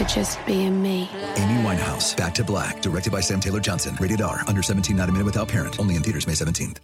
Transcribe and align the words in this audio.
for 0.00 0.08
just 0.08 0.44
being 0.46 0.82
me. 0.82 1.08
Amy 1.36 1.62
Winehouse, 1.62 2.16
Back 2.16 2.34
to 2.34 2.44
Black, 2.44 2.80
directed 2.80 3.12
by 3.12 3.20
Sam 3.20 3.40
Taylor 3.40 3.60
Johnson. 3.60 3.96
Rated 4.00 4.22
R, 4.22 4.42
under 4.46 4.62
17, 4.62 4.96
not 4.96 5.08
a 5.08 5.12
minute 5.12 5.26
without 5.26 5.48
parent. 5.48 5.78
Only 5.78 5.96
in 5.96 6.02
theaters 6.02 6.26
May 6.26 6.32
17th. 6.32 6.78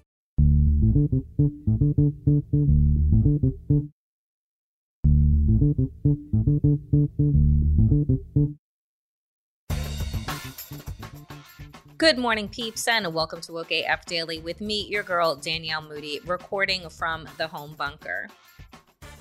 Good 11.99 12.19
morning, 12.19 12.49
peeps, 12.49 12.87
and 12.87 13.15
welcome 13.15 13.41
to 13.41 13.53
Woke 13.53 13.73
AF 13.73 14.05
Daily 14.05 14.39
with 14.39 14.61
me, 14.61 14.87
your 14.91 15.03
girl, 15.03 15.35
Danielle 15.35 15.81
Moody, 15.81 16.21
recording 16.27 16.91
from 16.91 17.27
the 17.39 17.49
home 17.49 17.75
bunker. 17.79 18.29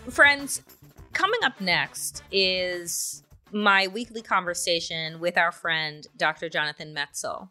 Friends, 0.10 0.62
coming 1.14 1.40
up 1.44 1.62
next 1.62 2.24
is 2.32 3.24
my 3.52 3.88
weekly 3.88 4.22
conversation 4.22 5.20
with 5.20 5.38
our 5.38 5.52
friend, 5.52 6.08
Dr. 6.16 6.50
Jonathan 6.50 6.94
Metzl. 6.96 7.50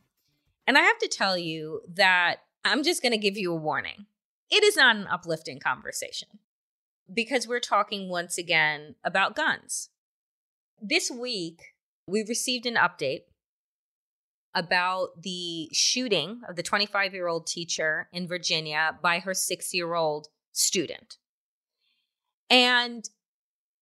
And 0.66 0.78
I 0.78 0.82
have 0.82 0.98
to 0.98 1.08
tell 1.08 1.36
you 1.36 1.82
that 1.94 2.36
I'm 2.64 2.82
just 2.82 3.02
going 3.02 3.12
to 3.12 3.18
give 3.18 3.36
you 3.36 3.52
a 3.52 3.56
warning. 3.56 4.06
It 4.50 4.64
is 4.64 4.76
not 4.76 4.96
an 4.96 5.06
uplifting 5.06 5.60
conversation 5.60 6.28
because 7.12 7.46
we're 7.46 7.60
talking 7.60 8.08
once 8.08 8.38
again 8.38 8.94
about 9.04 9.36
guns. 9.36 9.90
This 10.80 11.10
week, 11.10 11.74
we 12.06 12.24
received 12.26 12.66
an 12.66 12.74
update 12.74 13.22
about 14.54 15.22
the 15.22 15.68
shooting 15.72 16.40
of 16.48 16.56
the 16.56 16.62
25 16.62 17.12
year 17.12 17.26
old 17.26 17.46
teacher 17.46 18.08
in 18.12 18.28
Virginia 18.28 18.96
by 19.02 19.18
her 19.18 19.34
six 19.34 19.74
year 19.74 19.94
old 19.94 20.28
student. 20.52 21.16
And 22.48 23.08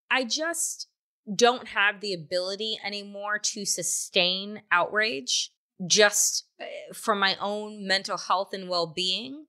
I 0.09 0.23
just 0.23 0.87
don't 1.33 1.69
have 1.69 2.01
the 2.01 2.13
ability 2.13 2.79
anymore 2.83 3.39
to 3.39 3.65
sustain 3.65 4.61
outrage 4.71 5.51
just 5.85 6.45
uh, 6.59 6.65
for 6.93 7.15
my 7.15 7.35
own 7.39 7.85
mental 7.85 8.17
health 8.17 8.49
and 8.53 8.69
well 8.69 8.87
being. 8.87 9.45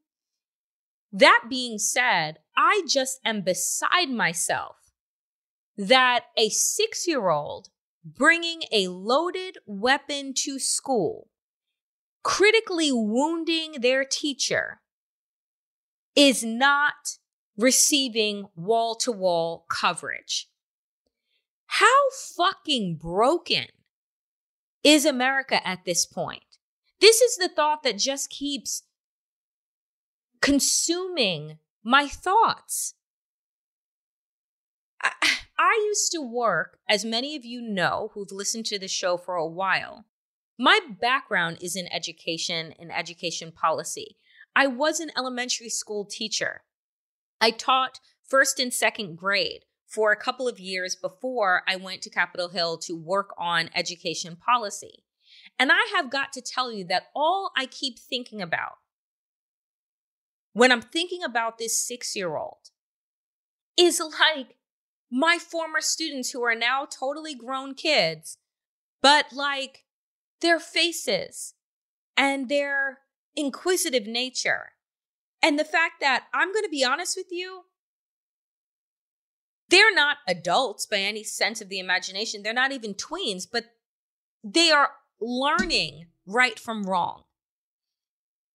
That 1.13 1.45
being 1.49 1.79
said, 1.79 2.39
I 2.57 2.83
just 2.89 3.21
am 3.25 3.43
beside 3.43 4.11
myself 4.11 4.77
that 5.77 6.25
a 6.37 6.49
six 6.49 7.07
year 7.07 7.29
old 7.29 7.69
bringing 8.05 8.63
a 8.71 8.89
loaded 8.89 9.59
weapon 9.67 10.34
to 10.34 10.59
school, 10.59 11.29
critically 12.23 12.93
wounding 12.93 13.81
their 13.81 14.05
teacher, 14.05 14.81
is 16.15 16.45
not 16.45 17.19
receiving 17.57 18.47
wall 18.57 18.95
to 18.97 19.13
wall 19.13 19.67
coverage. 19.69 20.49
How 21.79 22.11
fucking 22.37 23.01
broken 23.03 23.67
is 24.85 25.05
America 25.05 25.67
at 25.67 25.85
this 25.85 26.07
point? 26.07 26.45
This 27.01 27.21
is 27.21 27.37
the 27.37 27.49
thought 27.49 27.83
that 27.83 27.99
just 27.99 28.31
keeps 28.31 28.85
consuming 30.41 31.59
my 31.83 32.07
thoughts. 32.07 32.95
I, 35.03 35.11
I 35.59 35.83
used 35.89 36.13
to 36.13 36.23
work, 36.23 36.79
as 36.89 37.05
many 37.05 37.34
of 37.34 37.45
you 37.45 37.61
know 37.61 38.13
who've 38.15 38.31
listened 38.31 38.67
to 38.67 38.79
the 38.79 38.87
show 38.87 39.17
for 39.17 39.34
a 39.34 39.45
while. 39.45 40.05
My 40.57 40.79
background 41.01 41.59
is 41.61 41.75
in 41.75 41.93
education 41.93 42.73
and 42.79 42.93
education 42.93 43.51
policy. 43.51 44.17
I 44.55 44.69
was 44.69 45.01
an 45.01 45.11
elementary 45.19 45.71
school 45.71 46.05
teacher. 46.05 46.63
I 47.41 47.51
taught 47.51 47.99
first 48.23 48.61
and 48.61 48.73
second 48.73 49.17
grade 49.17 49.65
for 49.94 50.10
a 50.10 50.16
couple 50.16 50.49
of 50.49 50.59
years 50.59 50.97
before 50.97 51.62
I 51.69 51.77
went 51.77 52.03
to 52.03 52.10
Capitol 52.10 52.49
Hill 52.49 52.78
to 52.78 52.97
work 52.97 53.34
on 53.38 53.71
education 53.75 54.37
policy. 54.37 55.05
And 55.59 55.71
I 55.71 55.88
have 55.94 56.10
got 56.10 56.32
to 56.32 56.41
tell 56.41 56.72
you 56.72 56.84
that 56.87 57.09
all 57.15 57.53
I 57.56 57.66
keep 57.66 57.99
thinking 57.99 58.43
about 58.43 58.78
when 60.53 60.72
I'm 60.72 60.81
thinking 60.83 61.22
about 61.22 61.59
this 61.59 61.87
six 61.87 62.16
year 62.16 62.37
old 62.37 62.71
is 63.77 64.00
like 64.00 64.56
my 65.10 65.38
former 65.38 65.81
students 65.81 66.31
who 66.31 66.43
are 66.43 66.54
now 66.54 66.87
totally 66.87 67.34
grown 67.34 67.75
kids, 67.75 68.38
but 69.03 69.27
like 69.33 69.84
their 70.41 70.59
faces 70.59 71.54
and 72.16 72.49
their 72.49 73.00
inquisitive 73.37 74.06
nature. 74.06 74.71
And 75.43 75.59
the 75.59 75.65
fact 75.65 75.94
that 76.00 76.25
I'm 76.33 76.53
going 76.53 76.65
to 76.65 76.71
be 76.71 76.84
honest 76.84 77.16
with 77.16 77.31
you, 77.31 77.65
they're 79.69 79.95
not 79.95 80.19
adults 80.29 80.87
by 80.87 80.99
any 80.99 81.25
sense 81.25 81.61
of 81.61 81.69
the 81.69 81.79
imagination. 81.79 82.43
They're 82.43 82.53
not 82.53 82.73
even 82.73 82.95
tweens, 82.95 83.47
but 83.51 83.65
they 84.43 84.71
are 84.71 84.91
learning 85.21 86.07
right 86.27 86.59
from 86.59 86.85
wrong. 86.85 87.25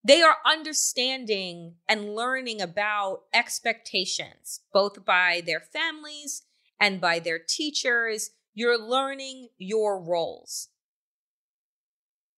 They 0.03 0.21
are 0.21 0.37
understanding 0.45 1.75
and 1.87 2.15
learning 2.15 2.61
about 2.61 3.23
expectations, 3.33 4.61
both 4.71 5.03
by 5.03 5.41
their 5.45 5.59
families 5.59 6.43
and 6.79 7.01
by 7.01 7.19
their 7.19 7.39
teachers. 7.39 8.31
You're 8.53 8.79
learning 8.79 9.49
your 9.57 10.01
roles. 10.01 10.69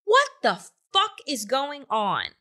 What 0.05 0.29
the 0.41 0.55
fuck 0.91 1.17
is 1.27 1.45
going 1.45 1.85
on 1.89 2.31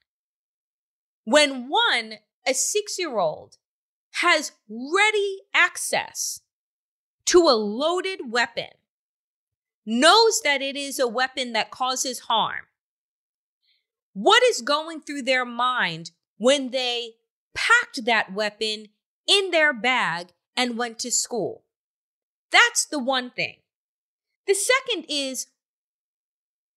when 1.24 1.68
one, 1.68 2.14
a 2.46 2.54
six 2.54 2.98
year 2.98 3.18
old, 3.18 3.58
has 4.22 4.52
ready 4.68 5.38
access 5.54 6.40
to 7.24 7.48
a 7.48 7.56
loaded 7.56 8.30
weapon, 8.30 8.68
knows 9.86 10.42
that 10.42 10.60
it 10.60 10.76
is 10.76 10.98
a 10.98 11.08
weapon 11.08 11.52
that 11.54 11.70
causes 11.70 12.20
harm? 12.20 12.66
What 14.12 14.42
is 14.42 14.60
going 14.60 15.00
through 15.00 15.22
their 15.22 15.44
mind 15.44 16.10
when 16.36 16.70
they 16.70 17.12
packed 17.54 18.04
that 18.04 18.32
weapon 18.34 18.86
in 19.26 19.50
their 19.52 19.72
bag 19.72 20.28
and 20.56 20.76
went 20.76 20.98
to 20.98 21.10
school? 21.10 21.64
That's 22.52 22.84
the 22.84 22.98
one 22.98 23.30
thing. 23.30 23.56
The 24.46 24.54
second 24.54 25.06
is 25.08 25.46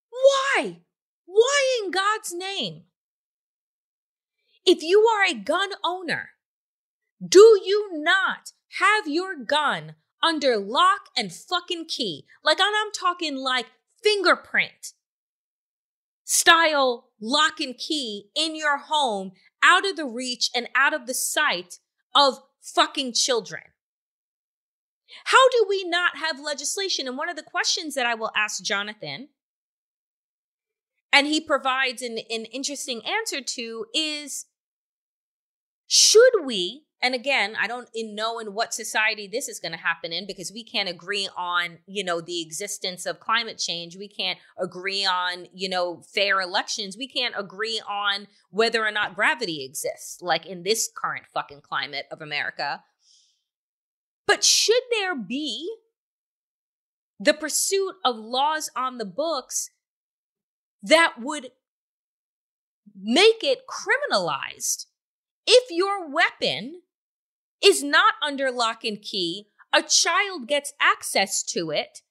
why? 0.09 0.77
Why 1.25 1.81
in 1.83 1.91
God's 1.91 2.33
name? 2.33 2.83
If 4.65 4.81
you 4.81 5.01
are 5.01 5.25
a 5.25 5.33
gun 5.33 5.71
owner, 5.83 6.32
do 7.25 7.59
you 7.63 7.89
not 7.93 8.51
have 8.79 9.07
your 9.07 9.35
gun 9.35 9.95
under 10.21 10.57
lock 10.57 11.09
and 11.17 11.31
fucking 11.31 11.85
key? 11.85 12.25
Like, 12.43 12.59
I'm 12.59 12.91
talking 12.91 13.35
like 13.37 13.67
fingerprint 14.03 14.93
style 16.25 17.09
lock 17.21 17.59
and 17.59 17.77
key 17.77 18.29
in 18.35 18.55
your 18.55 18.77
home 18.77 19.31
out 19.61 19.85
of 19.85 19.95
the 19.95 20.05
reach 20.05 20.49
and 20.55 20.67
out 20.75 20.93
of 20.93 21.05
the 21.05 21.13
sight 21.13 21.79
of 22.15 22.39
fucking 22.61 23.13
children. 23.13 23.63
How 25.25 25.49
do 25.49 25.65
we 25.69 25.83
not 25.83 26.17
have 26.17 26.39
legislation? 26.39 27.07
And 27.07 27.17
one 27.17 27.29
of 27.29 27.35
the 27.35 27.43
questions 27.43 27.95
that 27.95 28.05
I 28.05 28.15
will 28.15 28.31
ask 28.35 28.63
Jonathan, 28.63 29.29
and 31.11 31.27
he 31.27 31.39
provides 31.39 32.01
an, 32.01 32.17
an 32.29 32.45
interesting 32.45 33.01
answer 33.05 33.41
to, 33.41 33.85
is 33.93 34.45
should 35.87 36.43
we 36.43 36.85
and 37.03 37.13
again 37.13 37.55
i 37.59 37.67
don't 37.67 37.89
know 37.93 38.39
in 38.39 38.53
what 38.53 38.73
society 38.73 39.27
this 39.27 39.47
is 39.47 39.59
going 39.59 39.71
to 39.71 39.77
happen 39.77 40.11
in 40.11 40.25
because 40.25 40.51
we 40.51 40.63
can't 40.63 40.89
agree 40.89 41.29
on 41.37 41.77
you 41.85 42.03
know 42.03 42.21
the 42.21 42.41
existence 42.41 43.05
of 43.05 43.19
climate 43.19 43.57
change. 43.57 43.97
We 43.97 44.07
can't 44.07 44.39
agree 44.57 45.05
on 45.05 45.47
you 45.53 45.69
know 45.69 46.01
fair 46.13 46.41
elections. 46.41 46.97
We 46.97 47.07
can't 47.07 47.35
agree 47.37 47.81
on 47.87 48.27
whether 48.49 48.85
or 48.85 48.91
not 48.91 49.15
gravity 49.15 49.63
exists 49.63 50.21
like 50.21 50.45
in 50.45 50.63
this 50.63 50.89
current 50.95 51.25
fucking 51.33 51.61
climate 51.61 52.05
of 52.11 52.21
america. 52.21 52.83
But 54.25 54.43
should 54.43 54.83
there 54.91 55.15
be 55.15 55.75
the 57.19 57.33
pursuit 57.33 57.95
of 58.05 58.15
laws 58.15 58.69
on 58.75 58.97
the 58.97 59.05
books 59.05 59.69
that 60.81 61.15
would 61.19 61.51
make 62.95 63.43
it 63.43 63.63
criminalized? 63.67 64.85
If 65.45 65.69
your 65.69 66.09
weapon 66.09 66.82
is 67.63 67.83
not 67.83 68.15
under 68.25 68.51
lock 68.51 68.83
and 68.83 69.01
key, 69.01 69.47
a 69.73 69.81
child 69.81 70.47
gets 70.47 70.73
access 70.79 71.41
to 71.43 71.71
it 71.71 72.01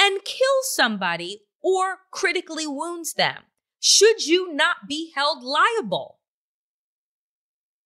and 0.00 0.24
kills 0.24 0.74
somebody 0.74 1.42
or 1.62 1.98
critically 2.10 2.66
wounds 2.66 3.14
them, 3.14 3.44
should 3.80 4.26
you 4.26 4.52
not 4.52 4.88
be 4.88 5.12
held 5.14 5.42
liable? 5.42 6.18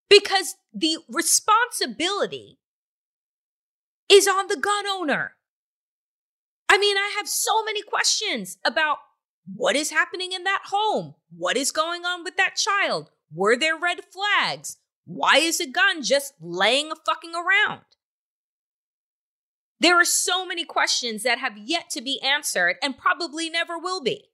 Because 0.08 0.56
the 0.72 0.98
responsibility 1.08 2.58
is 4.08 4.26
on 4.26 4.46
the 4.48 4.56
gun 4.56 4.86
owner. 4.86 5.34
I 6.68 6.78
mean, 6.78 6.96
I 6.96 7.14
have 7.16 7.28
so 7.28 7.64
many 7.64 7.82
questions 7.82 8.58
about 8.64 8.98
what 9.54 9.76
is 9.76 9.90
happening 9.90 10.32
in 10.32 10.44
that 10.44 10.62
home? 10.66 11.14
What 11.36 11.56
is 11.56 11.72
going 11.72 12.04
on 12.04 12.24
with 12.24 12.36
that 12.36 12.56
child? 12.56 13.10
Were 13.32 13.56
there 13.56 13.76
red 13.76 14.00
flags? 14.04 14.76
Why 15.08 15.38
is 15.38 15.58
a 15.58 15.66
gun 15.66 16.02
just 16.02 16.34
laying 16.38 16.92
fucking 17.06 17.32
around? 17.34 17.80
There 19.80 19.98
are 19.98 20.04
so 20.04 20.44
many 20.44 20.66
questions 20.66 21.22
that 21.22 21.38
have 21.38 21.56
yet 21.56 21.88
to 21.92 22.02
be 22.02 22.20
answered 22.20 22.76
and 22.82 22.98
probably 22.98 23.48
never 23.48 23.78
will 23.78 24.02
be. 24.02 24.28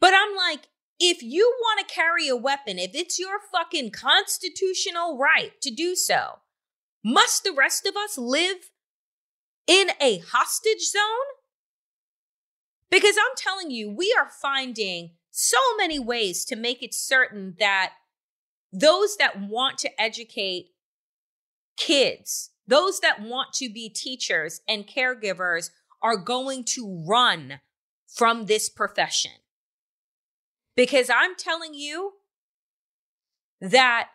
But 0.00 0.12
I'm 0.12 0.36
like, 0.36 0.68
if 1.00 1.22
you 1.22 1.50
want 1.60 1.80
to 1.80 1.94
carry 1.94 2.28
a 2.28 2.36
weapon, 2.36 2.78
if 2.78 2.94
it's 2.94 3.18
your 3.18 3.38
fucking 3.50 3.92
constitutional 3.92 5.16
right 5.16 5.58
to 5.62 5.70
do 5.70 5.96
so, 5.96 6.40
must 7.02 7.42
the 7.42 7.54
rest 7.56 7.86
of 7.86 7.96
us 7.96 8.18
live 8.18 8.70
in 9.66 9.92
a 9.98 10.18
hostage 10.18 10.90
zone? 10.90 11.00
Because 12.90 13.16
I'm 13.16 13.34
telling 13.34 13.70
you, 13.70 13.90
we 13.90 14.14
are 14.18 14.28
finding 14.28 15.12
so 15.30 15.56
many 15.78 15.98
ways 15.98 16.44
to 16.44 16.54
make 16.54 16.82
it 16.82 16.92
certain 16.92 17.54
that 17.58 17.94
those 18.74 19.16
that 19.16 19.40
want 19.40 19.78
to 19.78 20.00
educate 20.00 20.70
kids, 21.76 22.50
those 22.66 23.00
that 23.00 23.22
want 23.22 23.52
to 23.54 23.72
be 23.72 23.88
teachers 23.88 24.60
and 24.68 24.86
caregivers 24.86 25.70
are 26.02 26.16
going 26.16 26.64
to 26.64 27.04
run 27.08 27.60
from 28.06 28.46
this 28.46 28.68
profession. 28.68 29.30
Because 30.76 31.08
I'm 31.08 31.36
telling 31.36 31.74
you 31.74 32.14
that 33.60 34.08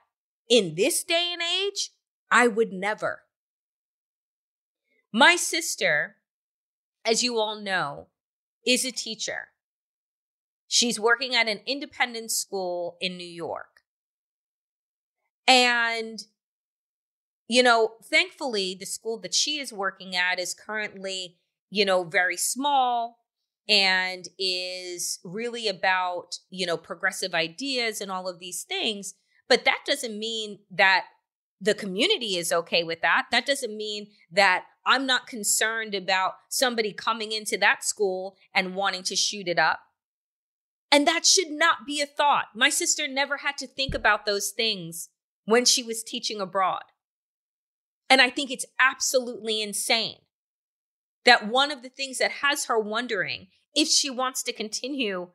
in 0.49 0.75
this 0.75 1.03
day 1.03 1.29
and 1.31 1.41
age, 1.41 1.91
I 2.29 2.47
would 2.47 2.73
never. 2.73 3.21
My 5.13 5.35
sister, 5.37 6.17
as 7.05 7.23
you 7.23 7.39
all 7.39 7.59
know, 7.59 8.07
is 8.67 8.83
a 8.83 8.91
teacher. 8.91 9.47
She's 10.67 10.99
working 10.99 11.33
at 11.33 11.47
an 11.47 11.61
independent 11.65 12.31
school 12.31 12.97
in 12.99 13.17
New 13.17 13.23
York. 13.23 13.78
And, 15.49 16.23
you 17.47 17.63
know, 17.63 17.93
thankfully, 18.03 18.77
the 18.79 18.85
school 18.85 19.19
that 19.21 19.33
she 19.33 19.59
is 19.59 19.73
working 19.73 20.15
at 20.15 20.39
is 20.39 20.53
currently, 20.53 21.37
you 21.71 21.83
know, 21.85 22.03
very 22.03 22.37
small 22.37 23.17
and 23.67 24.27
is 24.37 25.19
really 25.23 25.67
about, 25.67 26.37
you 26.51 26.67
know, 26.67 26.77
progressive 26.77 27.33
ideas 27.33 27.99
and 27.99 28.11
all 28.11 28.29
of 28.29 28.37
these 28.37 28.63
things. 28.63 29.15
But 29.47 29.65
that 29.65 29.79
doesn't 29.87 30.19
mean 30.19 30.59
that 30.69 31.05
the 31.59 31.73
community 31.73 32.37
is 32.37 32.51
okay 32.51 32.83
with 32.83 33.01
that. 33.01 33.25
That 33.31 33.47
doesn't 33.47 33.75
mean 33.75 34.11
that 34.31 34.65
I'm 34.85 35.07
not 35.07 35.25
concerned 35.25 35.95
about 35.95 36.33
somebody 36.47 36.93
coming 36.93 37.31
into 37.31 37.57
that 37.57 37.83
school 37.83 38.37
and 38.53 38.75
wanting 38.75 39.01
to 39.03 39.15
shoot 39.15 39.47
it 39.47 39.57
up. 39.57 39.79
And 40.91 41.07
that 41.07 41.25
should 41.25 41.49
not 41.49 41.87
be 41.87 42.01
a 42.01 42.05
thought. 42.05 42.45
My 42.55 42.69
sister 42.69 43.07
never 43.07 43.37
had 43.37 43.57
to 43.57 43.67
think 43.67 43.95
about 43.95 44.27
those 44.27 44.49
things 44.49 45.09
when 45.49 45.65
she 45.65 45.81
was 45.81 46.03
teaching 46.03 46.39
abroad. 46.39 46.83
And 48.07 48.21
I 48.21 48.29
think 48.29 48.51
it's 48.51 48.67
absolutely 48.79 49.63
insane 49.63 50.17
that 51.25 51.47
one 51.47 51.71
of 51.71 51.81
the 51.81 51.89
things 51.89 52.19
that 52.19 52.29
has 52.43 52.65
her 52.65 52.79
wondering 52.79 53.47
if 53.73 53.87
she 53.87 54.11
wants 54.11 54.43
to 54.43 54.53
continue 54.53 55.29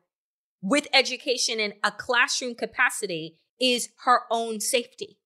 with 0.61 0.87
education 0.93 1.59
in 1.59 1.73
a 1.83 1.91
classroom 1.91 2.55
capacity 2.55 3.39
is 3.59 3.89
her 4.05 4.21
own 4.31 4.61
safety. 4.61 5.19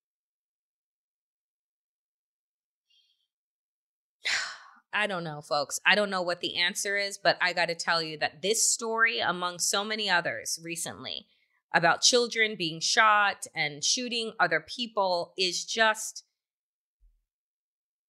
I 4.94 5.06
don't 5.06 5.24
know, 5.24 5.42
folks. 5.42 5.80
I 5.86 5.94
don't 5.94 6.10
know 6.10 6.24
what 6.24 6.42
the 6.42 6.58
answer 6.58 6.98
is, 6.98 7.20
but 7.24 7.38
I 7.40 7.54
got 7.54 7.68
to 7.68 7.76
tell 7.76 8.02
you 8.02 8.18
that 8.18 8.42
this 8.42 8.72
story, 8.72 9.20
among 9.20 9.60
so 9.60 9.84
many 9.84 10.10
others 10.10 10.60
recently, 10.64 11.28
about 11.74 12.01
children 12.01 12.56
being 12.57 12.80
shot 12.80 13.45
and 13.56 13.83
shooting 13.83 14.33
other 14.39 14.63
people 14.66 15.33
is 15.38 15.66
just 15.66 16.24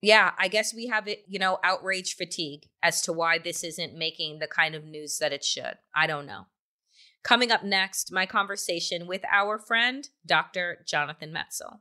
yeah, 0.02 0.32
I 0.38 0.48
guess 0.48 0.72
we 0.74 0.86
have 0.86 1.06
it, 1.08 1.24
you 1.28 1.38
know, 1.38 1.58
outrage 1.62 2.16
fatigue 2.16 2.68
as 2.82 3.02
to 3.02 3.12
why 3.12 3.38
this 3.38 3.62
isn't 3.62 3.94
making 3.94 4.38
the 4.38 4.46
kind 4.46 4.74
of 4.74 4.84
news 4.84 5.18
that 5.18 5.32
it 5.32 5.44
should. 5.44 5.74
I 5.94 6.06
don't 6.06 6.26
know. 6.26 6.46
Coming 7.22 7.52
up 7.52 7.62
next, 7.62 8.10
my 8.10 8.24
conversation 8.24 9.06
with 9.06 9.22
our 9.30 9.58
friend, 9.58 10.08
Dr. 10.24 10.84
Jonathan 10.86 11.34
Metzl. 11.34 11.80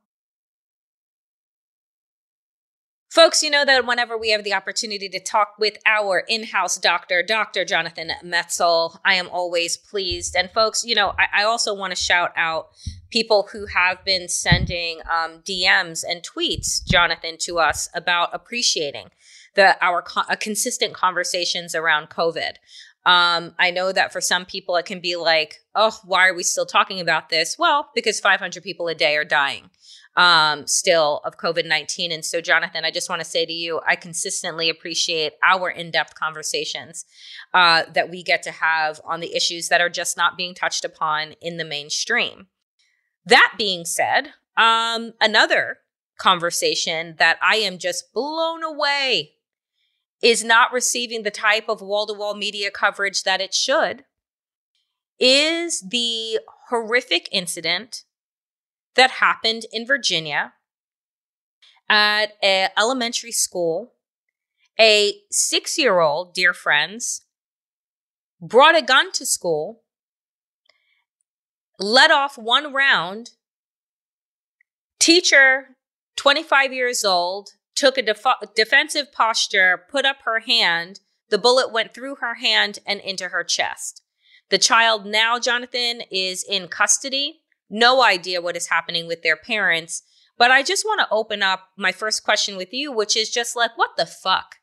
Folks, 3.09 3.41
you 3.41 3.49
know 3.49 3.65
that 3.65 3.87
whenever 3.87 4.15
we 4.15 4.29
have 4.29 4.43
the 4.43 4.53
opportunity 4.53 5.09
to 5.09 5.19
talk 5.19 5.55
with 5.57 5.79
our 5.83 6.23
in 6.29 6.43
house 6.43 6.77
doctor, 6.77 7.23
Dr. 7.23 7.65
Jonathan 7.65 8.11
Metzl, 8.23 8.99
I 9.03 9.15
am 9.15 9.27
always 9.29 9.77
pleased. 9.77 10.35
And 10.35 10.51
folks, 10.51 10.85
you 10.85 10.93
know, 10.93 11.15
I, 11.17 11.41
I 11.41 11.43
also 11.43 11.73
want 11.73 11.89
to 11.89 11.95
shout 11.95 12.31
out 12.35 12.69
people 13.09 13.49
who 13.51 13.65
have 13.65 14.05
been 14.05 14.29
sending 14.29 14.99
um, 15.11 15.39
DMs 15.39 16.03
and 16.07 16.21
tweets, 16.21 16.85
Jonathan, 16.85 17.37
to 17.39 17.57
us 17.57 17.89
about 17.95 18.29
appreciating 18.31 19.09
the 19.55 19.83
our 19.83 20.03
co- 20.03 20.21
uh, 20.29 20.35
consistent 20.35 20.93
conversations 20.93 21.73
around 21.73 22.11
COVID. 22.11 22.57
Um, 23.07 23.55
I 23.57 23.71
know 23.71 23.91
that 23.91 24.13
for 24.13 24.21
some 24.21 24.45
people 24.45 24.75
it 24.75 24.85
can 24.85 24.99
be 24.99 25.15
like, 25.15 25.61
oh, 25.73 25.99
why 26.05 26.27
are 26.27 26.35
we 26.35 26.43
still 26.43 26.67
talking 26.67 26.99
about 26.99 27.29
this? 27.29 27.57
Well, 27.57 27.89
because 27.95 28.19
500 28.19 28.61
people 28.61 28.87
a 28.87 28.93
day 28.93 29.15
are 29.17 29.25
dying 29.25 29.71
um, 30.15 30.67
still 30.67 31.21
of 31.23 31.37
COVID 31.37 31.65
19. 31.65 32.11
And 32.11 32.25
so, 32.25 32.41
Jonathan, 32.41 32.83
I 32.85 32.91
just 32.91 33.09
want 33.09 33.21
to 33.21 33.27
say 33.27 33.45
to 33.45 33.53
you, 33.53 33.81
I 33.87 33.95
consistently 33.95 34.69
appreciate 34.69 35.33
our 35.43 35.69
in 35.69 35.91
depth 35.91 36.15
conversations 36.15 37.05
uh, 37.53 37.83
that 37.93 38.09
we 38.09 38.23
get 38.23 38.43
to 38.43 38.51
have 38.51 38.99
on 39.05 39.19
the 39.19 39.35
issues 39.35 39.69
that 39.69 39.81
are 39.81 39.89
just 39.89 40.17
not 40.17 40.37
being 40.37 40.53
touched 40.53 40.83
upon 40.83 41.33
in 41.41 41.57
the 41.57 41.65
mainstream. 41.65 42.47
That 43.25 43.53
being 43.57 43.85
said, 43.85 44.33
um, 44.57 45.13
another 45.21 45.79
conversation 46.19 47.15
that 47.17 47.37
I 47.41 47.55
am 47.57 47.77
just 47.77 48.13
blown 48.13 48.63
away 48.63 49.33
is 50.21 50.43
not 50.43 50.73
receiving 50.73 51.23
the 51.23 51.31
type 51.31 51.69
of 51.69 51.81
wall 51.81 52.05
to 52.07 52.13
wall 52.13 52.35
media 52.35 52.69
coverage 52.71 53.23
that 53.23 53.39
it 53.39 53.53
should 53.53 54.03
is 55.19 55.81
the 55.81 56.39
horrific 56.69 57.29
incident 57.31 58.03
that 58.95 59.11
happened 59.11 59.63
in 59.71 59.85
Virginia 59.85 60.53
at 61.89 62.33
an 62.41 62.69
elementary 62.77 63.31
school. 63.31 63.93
A 64.79 65.15
six 65.29 65.77
year 65.77 65.99
old, 65.99 66.33
dear 66.33 66.53
friends, 66.53 67.25
brought 68.41 68.77
a 68.77 68.81
gun 68.81 69.11
to 69.13 69.25
school, 69.25 69.81
let 71.77 72.11
off 72.11 72.37
one 72.37 72.73
round. 72.73 73.31
Teacher, 74.99 75.75
25 76.17 76.73
years 76.73 77.03
old, 77.03 77.51
took 77.75 77.97
a 77.97 78.01
def- 78.01 78.25
defensive 78.55 79.11
posture, 79.11 79.85
put 79.89 80.05
up 80.05 80.17
her 80.23 80.41
hand. 80.41 80.99
The 81.29 81.37
bullet 81.37 81.71
went 81.71 81.93
through 81.93 82.15
her 82.15 82.35
hand 82.35 82.79
and 82.85 82.99
into 82.99 83.29
her 83.29 83.43
chest. 83.43 84.01
The 84.49 84.57
child 84.57 85.05
now, 85.05 85.39
Jonathan, 85.39 86.01
is 86.11 86.43
in 86.47 86.67
custody. 86.67 87.38
No 87.69 88.03
idea 88.03 88.41
what 88.41 88.57
is 88.57 88.67
happening 88.67 89.07
with 89.07 89.21
their 89.21 89.35
parents. 89.35 90.03
But 90.37 90.51
I 90.51 90.63
just 90.63 90.85
want 90.85 91.01
to 91.01 91.07
open 91.11 91.43
up 91.43 91.69
my 91.77 91.91
first 91.91 92.23
question 92.23 92.55
with 92.55 92.73
you, 92.73 92.91
which 92.91 93.15
is 93.15 93.29
just 93.29 93.55
like, 93.55 93.77
what 93.77 93.91
the 93.97 94.05
fuck? 94.05 94.55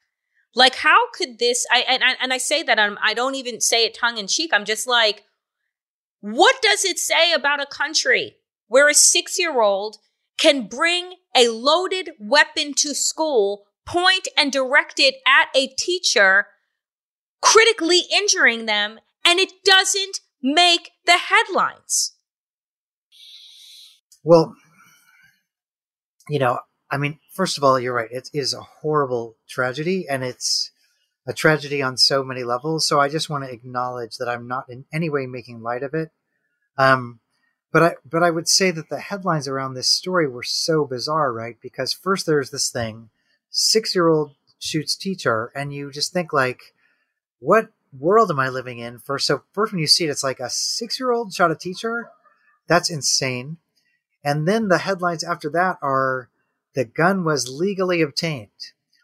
Like, 0.55 0.77
how 0.77 1.11
could 1.13 1.39
this? 1.39 1.67
I 1.71 1.81
and, 1.81 2.03
and 2.21 2.33
I 2.33 2.39
say 2.39 2.63
that 2.63 2.79
I'm, 2.79 2.99
I 3.03 3.13
don't 3.13 3.35
even 3.35 3.61
say 3.61 3.85
it 3.85 3.95
tongue 3.95 4.17
in 4.17 4.27
cheek. 4.27 4.53
I'm 4.55 4.65
just 4.65 4.87
like, 4.87 5.25
what 6.21 6.57
does 6.63 6.85
it 6.85 6.99
say 6.99 7.33
about 7.33 7.61
a 7.61 7.67
country 7.67 8.37
where 8.69 8.89
a 8.89 8.95
six 8.95 9.39
year 9.39 9.61
old 9.61 9.99
can 10.39 10.67
bring 10.67 11.15
a 11.37 11.49
loaded 11.49 12.11
weapon 12.19 12.73
to 12.75 12.95
school, 12.95 13.65
point 13.85 14.29
and 14.37 14.51
direct 14.51 14.99
it 14.99 15.17
at 15.27 15.49
a 15.55 15.69
teacher, 15.69 16.47
critically 17.43 18.03
injuring 18.11 18.65
them, 18.65 18.99
and 19.27 19.39
it 19.39 19.53
doesn't 19.63 20.21
make 20.43 20.91
the 21.05 21.19
headlines? 21.19 22.16
Well, 24.27 24.57
you 26.29 26.41
know, 26.41 26.59
I 26.91 26.97
mean, 26.97 27.21
first 27.33 27.59
of 27.59 27.63
all, 27.63 27.79
you're 27.79 27.95
right. 27.95 28.11
It 28.11 28.29
is 28.35 28.53
a 28.53 28.61
horrible 28.61 29.37
tragedy, 29.49 30.09
and 30.11 30.25
it's 30.25 30.73
a 31.29 31.33
tragedy 31.33 31.81
on 31.81 31.97
so 31.97 32.25
many 32.25 32.43
levels. 32.43 32.89
So 32.89 32.99
I 32.99 33.09
just 33.09 33.31
want 33.31 33.45
to 33.45 33.53
acknowledge 33.53 34.17
that 34.17 34.29
I'm 34.29 34.49
not 34.49 34.69
in 34.69 34.85
any 34.93 35.09
way 35.09 35.27
making 35.27 35.63
light 35.63 35.85
of 35.85 35.95
it. 35.95 36.11
Um, 36.77 37.21
but 37.73 37.83
I 37.85 37.95
but 38.05 38.25
I 38.25 38.33
would 38.33 38.49
say 38.49 38.73
that 38.73 38.89
the 38.89 38.99
headlines 38.99 39.47
around 39.47 39.75
this 39.75 39.89
story 39.89 40.27
were 40.27 40.43
so 40.43 40.85
bizarre, 40.85 41.33
right? 41.33 41.57
Because 41.63 41.93
first 41.93 42.27
there's 42.27 42.51
this 42.51 42.69
thing, 42.69 43.11
six 43.51 43.95
year 43.95 44.09
old 44.09 44.33
shoots 44.59 44.97
teacher, 44.97 45.53
and 45.55 45.73
you 45.73 45.93
just 45.93 46.13
think 46.13 46.33
like, 46.33 46.75
what 47.39 47.69
world 47.97 48.33
am 48.33 48.41
I 48.41 48.49
living 48.49 48.81
in? 48.81 48.99
First, 48.99 49.29
so 49.29 49.43
first 49.53 49.73
when 49.73 49.79
you 49.79 49.87
see 49.87 50.03
it, 50.03 50.11
it's 50.11 50.25
like 50.25 50.41
a 50.41 50.51
six 50.51 50.99
year 50.99 51.13
old 51.13 51.33
shot 51.33 51.53
a 51.53 51.55
teacher. 51.55 52.11
That's 52.67 52.91
insane. 52.91 53.59
And 54.27 54.47
then 54.47 54.67
the 54.67 54.79
headlines 54.79 55.23
after 55.23 55.49
that 55.51 55.79
are 55.81 56.29
the 56.75 56.85
gun 56.85 57.23
was 57.23 57.49
legally 57.49 58.03
obtained. 58.03 58.51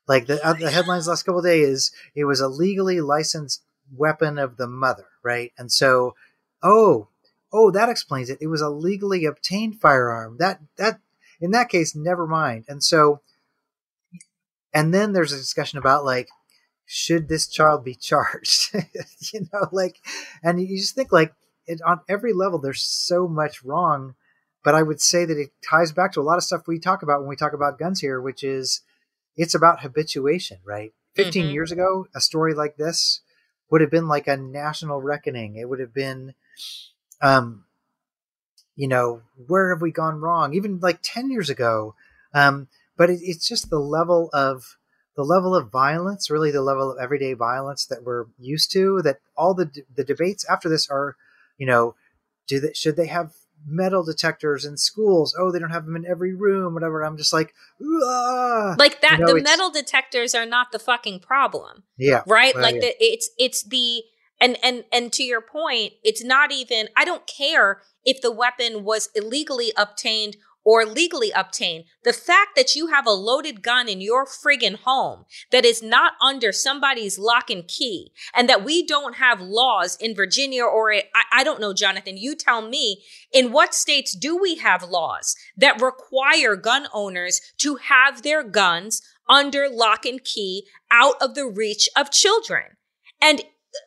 Like 0.09 0.27
the, 0.27 0.45
uh, 0.45 0.55
the 0.55 0.73
headlines 0.73 1.07
last 1.07 1.23
couple 1.23 1.41
days, 1.43 1.93
it 2.17 2.25
was 2.25 2.41
a 2.41 2.49
legally 2.49 3.01
licensed 3.01 3.63
weapon 3.97 4.37
of 4.37 4.57
the 4.57 4.67
mother, 4.67 5.07
right? 5.23 5.53
And 5.57 5.71
so, 5.71 6.17
oh, 6.61 7.07
oh, 7.53 7.71
that 7.71 7.89
explains 7.89 8.31
it. 8.31 8.39
It 8.41 8.49
was 8.49 8.61
a 8.61 8.69
legally 8.69 9.25
obtained 9.25 9.81
firearm. 9.81 10.39
That 10.39 10.59
that 10.77 10.99
in 11.41 11.53
that 11.53 11.69
case, 11.69 11.95
never 11.95 12.27
mind. 12.27 12.65
And 12.67 12.83
so, 12.83 13.21
and 14.75 14.93
then 14.93 15.13
there's 15.13 15.33
a 15.33 15.37
discussion 15.37 15.79
about 15.79 16.05
like, 16.05 16.31
should 16.85 17.29
this 17.29 17.47
child 17.47 17.85
be 17.85 17.95
charged? 17.95 18.75
you 19.33 19.47
know, 19.53 19.69
like, 19.71 20.01
and 20.43 20.61
you 20.61 20.79
just 20.79 20.97
think 20.97 21.13
like, 21.13 21.33
it, 21.67 21.81
on 21.87 22.01
every 22.09 22.33
level, 22.33 22.59
there's 22.59 22.83
so 22.83 23.29
much 23.29 23.63
wrong 23.63 24.17
but 24.65 24.75
I 24.75 24.83
would 24.83 25.01
say 25.01 25.25
that 25.25 25.39
it 25.39 25.51
ties 25.69 25.93
back 25.93 26.13
to 26.13 26.21
a 26.21 26.23
lot 26.23 26.37
of 26.39 26.45
stuff 26.45 26.63
we 26.67 26.79
talk 26.79 27.03
about 27.03 27.21
when 27.21 27.29
we 27.29 27.37
talk 27.37 27.53
about 27.53 27.79
guns 27.79 28.01
here, 28.01 28.21
which 28.21 28.45
is 28.45 28.83
it's 29.37 29.55
about 29.55 29.81
habituation, 29.81 30.59
right? 30.65 30.93
15 31.15 31.45
mm-hmm. 31.45 31.53
years 31.53 31.73
ago, 31.73 32.07
a 32.15 32.21
story 32.21 32.55
like 32.55 32.77
this 32.77 33.21
would 33.71 33.81
have 33.81 33.91
been 33.91 34.09
like 34.09 34.29
a 34.29 34.37
national 34.37 35.01
reckoning. 35.01 35.57
It 35.57 35.69
would 35.69 35.81
have 35.81 35.95
been, 35.95 36.35
um, 37.21 37.65
you 38.77 38.89
know, 38.89 39.23
where 39.47 39.71
have 39.71 39.83
we 39.83 39.91
gone 39.91 40.21
wrong? 40.21 40.55
Even 40.55 40.79
like 40.81 41.01
10 41.03 41.31
years 41.31 41.51
ago. 41.51 41.95
Um, 42.35 42.69
but 42.97 43.11
it, 43.11 43.21
it's 43.23 43.49
just 43.49 43.71
the 43.71 43.79
level 43.79 44.31
of, 44.33 44.77
the 45.17 45.23
level 45.23 45.55
of 45.55 45.71
violence, 45.71 46.31
really 46.31 46.51
the 46.51 46.63
level 46.63 46.91
of 46.91 46.99
everyday 46.99 47.35
violence 47.35 47.85
that 47.87 48.03
we're 48.03 48.27
used 48.39 48.73
to, 48.73 49.03
that 49.03 49.19
all 49.37 49.53
the, 49.53 49.71
the 49.95 50.05
debates 50.05 50.47
after 50.49 50.71
this 50.71 50.89
are, 50.89 51.17
you 51.59 51.67
know, 51.67 51.95
do 52.47 52.61
that, 52.61 52.77
should 52.77 52.97
they 52.97 53.07
have 53.09 53.33
metal 53.67 54.03
detectors 54.03 54.65
in 54.65 54.77
schools. 54.77 55.35
Oh, 55.39 55.51
they 55.51 55.59
don't 55.59 55.71
have 55.71 55.85
them 55.85 55.97
in 55.97 56.07
every 56.07 56.35
room, 56.35 56.75
whatever. 56.75 57.03
I'm 57.03 57.17
just 57.17 57.33
like, 57.33 57.55
like 57.81 59.01
that. 59.01 59.19
You 59.19 59.27
know, 59.27 59.35
the 59.35 59.43
metal 59.43 59.71
detectors 59.71 60.35
are 60.35 60.47
not 60.47 60.73
the 60.73 60.79
fucking 60.79 61.21
problem. 61.21 61.85
Yeah, 61.97 62.23
right. 62.27 62.55
Well, 62.55 62.63
like 62.63 62.77
yeah. 62.77 62.81
the 62.81 62.95
it's 62.99 63.31
it's 63.39 63.63
the 63.63 64.03
and 64.41 64.57
and 64.63 64.85
and 64.93 65.13
to 65.15 65.23
your 65.23 65.41
point, 65.41 65.95
it's 66.03 66.23
not 66.23 66.53
even. 66.53 66.89
I 66.97 67.05
don't 67.05 67.27
care 67.27 67.83
if 68.05 68.21
the 68.21 68.33
weapon 68.33 68.85
was 68.85 69.09
illegally 69.15 69.73
obtained 69.77 70.37
or 70.65 70.85
legally 70.85 71.31
obtain, 71.33 71.85
The 72.05 72.13
fact 72.13 72.57
that 72.57 72.75
you 72.75 72.89
have 72.89 73.07
a 73.07 73.11
loaded 73.11 73.63
gun 73.63 73.89
in 73.89 74.01
your 74.01 74.27
friggin' 74.27 74.77
home 74.77 75.25
that 75.51 75.65
is 75.65 75.83
not 75.83 76.15
under 76.25 76.53
somebody's 76.53 77.19
lock 77.19 77.51
and 77.51 77.67
key 77.67 78.13
and 78.35 78.49
that 78.49 78.65
we 78.65 78.85
don't 78.87 79.17
have 79.17 79.41
laws 79.41 79.97
in 80.01 80.15
Virginia 80.15 80.65
or 80.65 80.93
I, 80.93 81.03
I 81.33 81.45
don't 81.45 81.61
know, 81.61 81.73
Jonathan, 81.73 82.17
you 82.17 82.35
tell 82.35 82.63
me 82.63 83.03
in 83.33 83.53
what 83.53 83.75
states 83.75 84.15
do 84.15 84.37
we 84.37 84.57
have 84.57 84.83
laws 84.83 85.35
that 85.57 85.81
require 85.81 86.57
gun 86.57 86.87
owners 86.93 87.41
to 87.59 87.77
have 87.77 88.23
their 88.23 88.43
guns 88.43 89.03
under 89.29 89.69
lock 89.69 90.05
and 90.05 90.23
key 90.23 90.67
out 90.91 91.15
of 91.21 91.35
the 91.35 91.47
reach 91.47 91.89
of 91.97 92.11
children? 92.11 92.77
And 93.21 93.43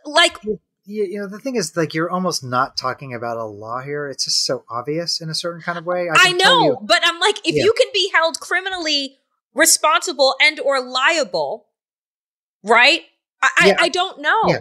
like 0.06 0.38
you, 0.86 1.20
know 1.20 1.28
the 1.28 1.40
thing 1.40 1.56
is 1.56 1.76
like 1.76 1.94
you're 1.94 2.10
almost 2.10 2.44
not 2.44 2.78
talking 2.78 3.14
about 3.14 3.38
a 3.38 3.46
law 3.46 3.82
here. 3.82 4.08
It's 4.08 4.26
just 4.26 4.46
so 4.46 4.64
obvious 4.70 5.20
in 5.20 5.30
a 5.30 5.36
certain 5.36 5.62
kind 5.62 5.78
of 5.78 5.86
way. 5.86 6.08
I, 6.10 6.30
I 6.30 6.32
know 6.32 6.64
you, 6.64 6.78
but 6.82 7.02
i'm 7.04 7.20
like 7.20 7.40
if 7.40 7.56
yeah. 7.56 7.64
you 7.64 7.74
can 7.78 7.88
be 7.94 8.12
held 8.14 8.40
criminally 8.40 9.18
responsible 9.54 10.36
and 10.42 10.60
or 10.60 10.82
liable 10.82 11.68
right? 12.66 13.04
I 13.42 13.68
yeah. 13.68 13.76
I, 13.80 13.84
I, 13.86 13.90
don't 13.90 14.22
know. 14.22 14.42
Yeah. 14.48 14.58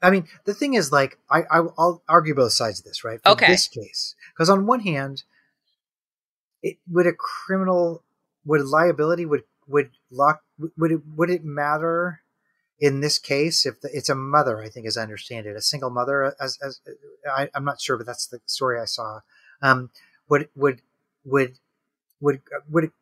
I 0.00 0.10
mean 0.10 0.28
the 0.44 0.54
thing 0.54 0.74
is 0.74 0.92
like 0.92 1.18
i, 1.28 1.42
I 1.50 1.60
will 1.60 2.02
argue 2.08 2.34
both 2.34 2.52
sides 2.52 2.78
of 2.78 2.84
this 2.84 3.04
right? 3.04 3.20
For 3.22 3.30
okay. 3.30 3.48
this 3.48 3.66
case 3.66 4.14
because 4.32 4.48
on 4.48 4.66
one 4.66 4.80
hand 4.80 5.24
it 6.62 6.78
would 6.88 7.06
a 7.06 7.12
criminal 7.12 8.04
would 8.44 8.64
liability 8.64 9.26
would 9.26 9.42
would 9.66 9.90
lock 10.10 10.42
would 10.76 10.92
it 10.92 11.00
would 11.16 11.30
it 11.30 11.44
matter 11.44 12.20
in 12.80 13.00
this 13.00 13.18
case, 13.18 13.66
if 13.66 13.80
the, 13.80 13.90
it's 13.92 14.08
a 14.08 14.14
mother, 14.14 14.62
I 14.62 14.68
think, 14.68 14.86
as 14.86 14.96
I 14.96 15.02
understand 15.02 15.46
it, 15.46 15.56
a 15.56 15.60
single 15.60 15.90
mother, 15.90 16.34
as, 16.40 16.58
as 16.62 16.80
I, 17.30 17.48
am 17.54 17.64
not 17.64 17.80
sure, 17.80 17.96
but 17.96 18.06
that's 18.06 18.26
the 18.26 18.40
story 18.46 18.80
I 18.80 18.84
saw. 18.84 19.20
Um, 19.60 19.90
would 20.28 20.48
would 20.54 20.82
would 21.24 21.58
would 22.20 22.40
would 22.70 22.84
it, 22.84 22.92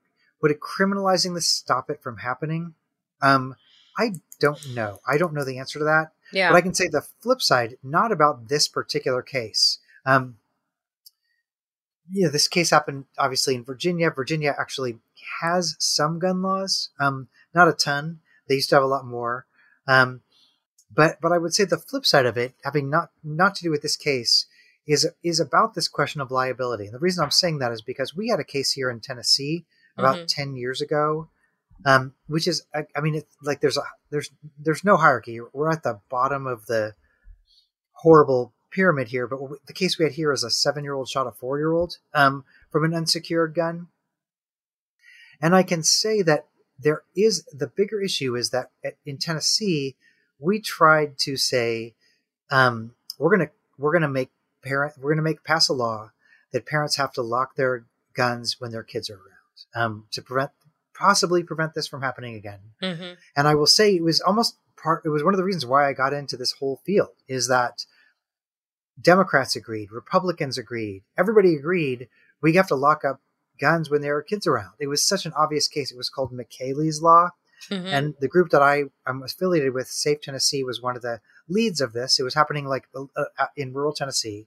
would 0.40 0.50
it 0.50 0.60
criminalizing 0.60 1.34
this 1.34 1.48
stop 1.48 1.90
it 1.90 2.02
from 2.02 2.18
happening? 2.18 2.74
Um, 3.20 3.56
I 3.98 4.12
don't 4.40 4.74
know. 4.74 5.00
I 5.06 5.18
don't 5.18 5.34
know 5.34 5.44
the 5.44 5.58
answer 5.58 5.78
to 5.78 5.84
that. 5.86 6.12
Yeah. 6.32 6.50
But 6.50 6.56
I 6.56 6.60
can 6.60 6.74
say 6.74 6.88
the 6.88 7.06
flip 7.20 7.40
side, 7.40 7.76
not 7.82 8.12
about 8.12 8.48
this 8.48 8.68
particular 8.68 9.22
case. 9.22 9.78
Um, 10.04 10.36
yeah, 12.10 12.28
this 12.28 12.48
case 12.48 12.70
happened 12.70 13.06
obviously 13.18 13.54
in 13.54 13.64
Virginia. 13.64 14.10
Virginia 14.10 14.54
actually 14.58 14.98
has 15.42 15.76
some 15.78 16.18
gun 16.18 16.42
laws, 16.42 16.90
um, 17.00 17.28
not 17.54 17.68
a 17.68 17.72
ton. 17.72 18.20
They 18.48 18.56
used 18.56 18.68
to 18.70 18.76
have 18.76 18.84
a 18.84 18.88
lot 18.88 19.04
more. 19.04 19.46
Um, 19.86 20.22
but 20.94 21.18
but 21.20 21.32
I 21.32 21.38
would 21.38 21.54
say 21.54 21.64
the 21.64 21.78
flip 21.78 22.06
side 22.06 22.26
of 22.26 22.36
it, 22.36 22.54
having 22.64 22.90
not 22.90 23.10
not 23.22 23.54
to 23.56 23.62
do 23.62 23.70
with 23.70 23.82
this 23.82 23.96
case, 23.96 24.46
is 24.86 25.08
is 25.22 25.40
about 25.40 25.74
this 25.74 25.88
question 25.88 26.20
of 26.20 26.30
liability. 26.30 26.86
And 26.86 26.94
the 26.94 26.98
reason 26.98 27.22
I'm 27.22 27.30
saying 27.30 27.58
that 27.58 27.72
is 27.72 27.82
because 27.82 28.14
we 28.14 28.28
had 28.28 28.40
a 28.40 28.44
case 28.44 28.72
here 28.72 28.90
in 28.90 29.00
Tennessee 29.00 29.64
about 29.96 30.16
mm-hmm. 30.16 30.26
ten 30.26 30.56
years 30.56 30.80
ago, 30.80 31.28
um, 31.84 32.14
which 32.26 32.46
is 32.46 32.62
I, 32.74 32.86
I 32.96 33.00
mean, 33.00 33.16
it's 33.16 33.36
like 33.42 33.60
there's 33.60 33.76
a 33.76 33.82
there's 34.10 34.30
there's 34.58 34.84
no 34.84 34.96
hierarchy. 34.96 35.40
We're 35.52 35.72
at 35.72 35.82
the 35.82 36.00
bottom 36.08 36.46
of 36.46 36.66
the 36.66 36.94
horrible 37.92 38.52
pyramid 38.70 39.08
here. 39.08 39.26
But 39.26 39.40
the 39.66 39.72
case 39.72 39.98
we 39.98 40.04
had 40.04 40.12
here 40.12 40.32
is 40.32 40.44
a 40.44 40.50
seven 40.50 40.84
year 40.84 40.94
old 40.94 41.08
shot 41.08 41.26
a 41.26 41.32
four 41.32 41.58
year 41.58 41.72
old 41.72 41.98
um, 42.14 42.44
from 42.70 42.84
an 42.84 42.94
unsecured 42.94 43.54
gun. 43.54 43.88
And 45.40 45.54
I 45.54 45.62
can 45.62 45.82
say 45.82 46.22
that 46.22 46.46
there 46.78 47.02
is 47.14 47.44
the 47.52 47.66
bigger 47.66 48.00
issue 48.00 48.36
is 48.36 48.50
that 48.50 48.70
in 49.04 49.18
Tennessee 49.18 49.96
we 50.38 50.60
tried 50.60 51.18
to 51.18 51.36
say 51.36 51.94
um, 52.50 52.92
we're 53.18 53.30
gonna 53.30 53.50
we're 53.78 53.92
gonna 53.92 54.08
make 54.08 54.30
parent 54.62 54.94
we're 54.98 55.12
gonna 55.12 55.22
make 55.22 55.44
pass 55.44 55.68
a 55.68 55.72
law 55.72 56.10
that 56.52 56.66
parents 56.66 56.96
have 56.96 57.12
to 57.12 57.22
lock 57.22 57.56
their 57.56 57.84
guns 58.14 58.60
when 58.60 58.70
their 58.70 58.82
kids 58.82 59.10
are 59.10 59.14
around 59.14 59.84
um, 59.84 60.04
to 60.10 60.22
prevent 60.22 60.50
possibly 60.94 61.42
prevent 61.42 61.74
this 61.74 61.86
from 61.86 62.00
happening 62.00 62.34
again. 62.34 62.60
Mm-hmm. 62.82 63.14
And 63.36 63.48
I 63.48 63.54
will 63.54 63.66
say 63.66 63.94
it 63.94 64.02
was 64.02 64.20
almost 64.20 64.56
part. 64.82 65.02
It 65.04 65.10
was 65.10 65.22
one 65.22 65.34
of 65.34 65.38
the 65.38 65.44
reasons 65.44 65.66
why 65.66 65.88
I 65.88 65.92
got 65.92 66.12
into 66.12 66.36
this 66.36 66.52
whole 66.52 66.80
field 66.84 67.10
is 67.28 67.48
that 67.48 67.84
Democrats 69.00 69.56
agreed, 69.56 69.92
Republicans 69.92 70.56
agreed, 70.56 71.02
everybody 71.18 71.54
agreed 71.54 72.08
we 72.40 72.54
have 72.54 72.68
to 72.68 72.74
lock 72.74 73.04
up 73.04 73.20
guns 73.58 73.90
when 73.90 74.02
there 74.02 74.16
are 74.16 74.22
kids 74.22 74.46
around. 74.46 74.72
It 74.78 74.88
was 74.88 75.02
such 75.02 75.26
an 75.26 75.32
obvious 75.36 75.68
case. 75.68 75.90
It 75.90 75.96
was 75.96 76.10
called 76.10 76.32
MaKayla's 76.32 77.02
Law. 77.02 77.30
Mm-hmm. 77.70 77.86
And 77.86 78.14
the 78.20 78.28
group 78.28 78.50
that 78.50 78.62
I 78.62 78.84
am 79.06 79.22
affiliated 79.22 79.72
with, 79.74 79.88
Safe 79.88 80.20
Tennessee, 80.20 80.62
was 80.62 80.82
one 80.82 80.96
of 80.96 81.02
the 81.02 81.20
leads 81.48 81.80
of 81.80 81.92
this. 81.92 82.18
It 82.18 82.22
was 82.22 82.34
happening 82.34 82.66
like 82.66 82.86
uh, 82.94 83.24
in 83.56 83.72
rural 83.72 83.92
Tennessee. 83.92 84.46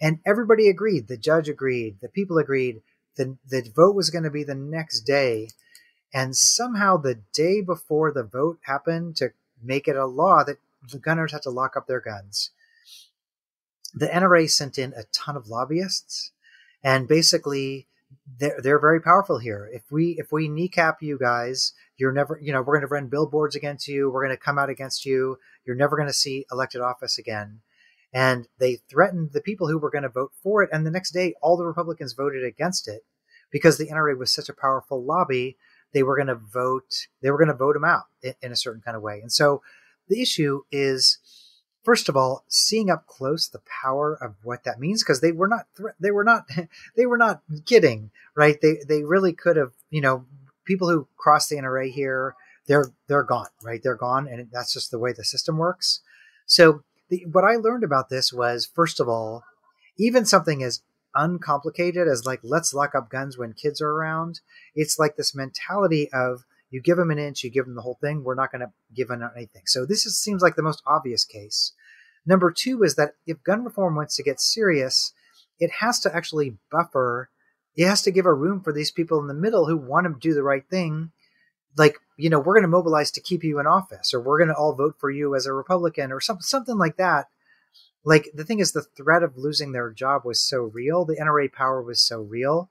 And 0.00 0.18
everybody 0.26 0.68
agreed. 0.68 1.08
The 1.08 1.16
judge 1.16 1.48
agreed. 1.48 1.98
The 2.00 2.08
people 2.08 2.38
agreed. 2.38 2.82
The, 3.16 3.36
the 3.48 3.70
vote 3.74 3.94
was 3.94 4.10
going 4.10 4.24
to 4.24 4.30
be 4.30 4.44
the 4.44 4.54
next 4.54 5.00
day. 5.00 5.48
And 6.12 6.36
somehow 6.36 6.96
the 6.96 7.20
day 7.34 7.60
before 7.60 8.12
the 8.12 8.22
vote 8.24 8.58
happened 8.62 9.16
to 9.16 9.30
make 9.62 9.88
it 9.88 9.96
a 9.96 10.06
law 10.06 10.44
that 10.44 10.58
the 10.90 10.98
gunners 10.98 11.32
had 11.32 11.42
to 11.42 11.50
lock 11.50 11.76
up 11.76 11.86
their 11.86 12.00
guns. 12.00 12.50
the 13.96 14.06
NRA 14.06 14.48
sent 14.48 14.78
in 14.78 14.92
a 14.92 15.04
ton 15.04 15.36
of 15.36 15.48
lobbyists, 15.48 16.32
and 16.84 17.08
basically 17.08 17.86
they're 18.38 18.60
they're 18.60 18.80
very 18.80 19.00
powerful 19.00 19.38
here. 19.38 19.68
If 19.72 19.82
we 19.90 20.16
if 20.18 20.32
we 20.32 20.48
kneecap 20.48 21.02
you 21.02 21.18
guys, 21.18 21.72
you're 21.96 22.12
never 22.12 22.38
you 22.42 22.52
know 22.52 22.60
we're 22.60 22.74
going 22.74 22.88
to 22.88 22.92
run 22.92 23.08
billboards 23.08 23.54
against 23.56 23.88
you. 23.88 24.10
We're 24.10 24.24
going 24.24 24.36
to 24.36 24.42
come 24.42 24.58
out 24.58 24.70
against 24.70 25.04
you. 25.04 25.38
You're 25.64 25.76
never 25.76 25.96
going 25.96 26.08
to 26.08 26.14
see 26.14 26.46
elected 26.50 26.80
office 26.80 27.18
again. 27.18 27.60
And 28.12 28.48
they 28.58 28.76
threatened 28.88 29.30
the 29.32 29.40
people 29.40 29.68
who 29.68 29.78
were 29.78 29.90
going 29.90 30.02
to 30.02 30.08
vote 30.08 30.32
for 30.42 30.62
it. 30.62 30.70
And 30.72 30.86
the 30.86 30.90
next 30.90 31.10
day, 31.10 31.34
all 31.42 31.56
the 31.56 31.66
Republicans 31.66 32.14
voted 32.14 32.44
against 32.44 32.88
it 32.88 33.02
because 33.50 33.78
the 33.78 33.88
NRA 33.88 34.16
was 34.16 34.32
such 34.32 34.48
a 34.48 34.54
powerful 34.54 35.04
lobby. 35.04 35.56
They 35.92 36.02
were 36.02 36.16
going 36.16 36.28
to 36.28 36.34
vote. 36.34 37.08
They 37.20 37.30
were 37.30 37.38
going 37.38 37.48
to 37.48 37.54
vote 37.54 37.74
them 37.74 37.84
out 37.84 38.04
in, 38.22 38.34
in 38.42 38.52
a 38.52 38.56
certain 38.56 38.80
kind 38.80 38.96
of 38.96 39.02
way. 39.02 39.20
And 39.20 39.32
so 39.32 39.62
the 40.08 40.22
issue 40.22 40.62
is 40.70 41.18
first 41.86 42.08
of 42.08 42.16
all 42.16 42.44
seeing 42.48 42.90
up 42.90 43.06
close 43.06 43.48
the 43.48 43.62
power 43.82 44.18
of 44.20 44.34
what 44.42 44.64
that 44.64 44.80
means 44.80 45.04
because 45.04 45.20
they 45.20 45.30
were 45.30 45.46
not 45.46 45.66
they 46.00 46.10
were 46.10 46.24
not 46.24 46.44
they 46.96 47.06
were 47.06 47.16
not 47.16 47.42
kidding 47.64 48.10
right 48.34 48.60
they 48.60 48.78
they 48.88 49.04
really 49.04 49.32
could 49.32 49.56
have 49.56 49.70
you 49.88 50.00
know 50.00 50.26
people 50.64 50.90
who 50.90 51.06
cross 51.16 51.46
the 51.46 51.54
NRA 51.54 51.88
here 51.88 52.34
they're 52.66 52.86
they're 53.06 53.22
gone 53.22 53.46
right 53.62 53.80
they're 53.84 53.94
gone 53.94 54.26
and 54.26 54.48
that's 54.52 54.72
just 54.72 54.90
the 54.90 54.98
way 54.98 55.12
the 55.12 55.24
system 55.24 55.58
works 55.58 56.00
so 56.44 56.82
the, 57.08 57.24
what 57.30 57.44
I 57.44 57.54
learned 57.54 57.84
about 57.84 58.08
this 58.08 58.32
was 58.32 58.66
first 58.66 58.98
of 58.98 59.08
all 59.08 59.44
even 59.96 60.26
something 60.26 60.64
as 60.64 60.82
uncomplicated 61.14 62.08
as 62.08 62.26
like 62.26 62.40
let's 62.42 62.74
lock 62.74 62.96
up 62.96 63.08
guns 63.08 63.38
when 63.38 63.52
kids 63.52 63.80
are 63.80 63.90
around 63.90 64.40
it's 64.74 64.98
like 64.98 65.14
this 65.14 65.36
mentality 65.36 66.10
of 66.12 66.44
you 66.70 66.80
give 66.80 66.96
them 66.96 67.10
an 67.10 67.18
inch, 67.18 67.44
you 67.44 67.50
give 67.50 67.66
them 67.66 67.74
the 67.74 67.82
whole 67.82 67.98
thing. 68.00 68.24
We're 68.24 68.34
not 68.34 68.50
going 68.50 68.60
to 68.60 68.72
give 68.94 69.08
them 69.08 69.22
anything. 69.36 69.62
So 69.66 69.86
this 69.86 70.04
is, 70.04 70.18
seems 70.18 70.42
like 70.42 70.56
the 70.56 70.62
most 70.62 70.82
obvious 70.86 71.24
case. 71.24 71.72
Number 72.26 72.50
two 72.50 72.82
is 72.82 72.96
that 72.96 73.12
if 73.26 73.42
gun 73.44 73.64
reform 73.64 73.94
wants 73.94 74.16
to 74.16 74.22
get 74.22 74.40
serious, 74.40 75.12
it 75.58 75.70
has 75.80 76.00
to 76.00 76.14
actually 76.14 76.56
buffer. 76.70 77.30
It 77.76 77.86
has 77.86 78.02
to 78.02 78.10
give 78.10 78.26
a 78.26 78.34
room 78.34 78.60
for 78.60 78.72
these 78.72 78.90
people 78.90 79.20
in 79.20 79.28
the 79.28 79.34
middle 79.34 79.66
who 79.66 79.76
want 79.76 80.06
to 80.06 80.16
do 80.18 80.34
the 80.34 80.42
right 80.42 80.64
thing. 80.68 81.12
Like, 81.76 81.98
you 82.16 82.30
know, 82.30 82.38
we're 82.38 82.54
going 82.54 82.62
to 82.62 82.68
mobilize 82.68 83.10
to 83.12 83.20
keep 83.20 83.44
you 83.44 83.60
in 83.60 83.66
office, 83.66 84.12
or 84.12 84.20
we're 84.20 84.38
going 84.38 84.48
to 84.48 84.56
all 84.56 84.74
vote 84.74 84.96
for 84.98 85.10
you 85.10 85.34
as 85.34 85.46
a 85.46 85.52
Republican, 85.52 86.10
or 86.10 86.20
some, 86.20 86.38
something 86.40 86.78
like 86.78 86.96
that. 86.96 87.26
Like, 88.02 88.30
the 88.34 88.44
thing 88.44 88.60
is, 88.60 88.72
the 88.72 88.86
threat 88.96 89.22
of 89.22 89.36
losing 89.36 89.72
their 89.72 89.90
job 89.90 90.22
was 90.24 90.40
so 90.40 90.58
real, 90.58 91.04
the 91.04 91.16
NRA 91.16 91.52
power 91.52 91.82
was 91.82 92.00
so 92.00 92.20
real, 92.20 92.70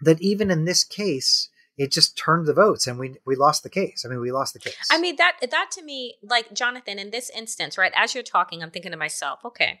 that 0.00 0.22
even 0.22 0.50
in 0.50 0.64
this 0.64 0.84
case, 0.84 1.50
it 1.82 1.90
just 1.90 2.16
turned 2.16 2.46
the 2.46 2.54
votes 2.54 2.86
and 2.86 2.96
we 2.96 3.16
we 3.26 3.34
lost 3.34 3.64
the 3.64 3.68
case. 3.68 4.04
I 4.04 4.08
mean, 4.08 4.20
we 4.20 4.30
lost 4.30 4.52
the 4.54 4.60
case. 4.60 4.76
I 4.88 5.00
mean 5.00 5.16
that 5.16 5.38
that 5.50 5.70
to 5.72 5.82
me, 5.82 6.14
like 6.22 6.54
Jonathan, 6.54 6.96
in 7.00 7.10
this 7.10 7.28
instance, 7.30 7.76
right? 7.76 7.90
As 7.96 8.14
you're 8.14 8.22
talking, 8.22 8.62
I'm 8.62 8.70
thinking 8.70 8.92
to 8.92 8.96
myself, 8.96 9.40
okay, 9.44 9.80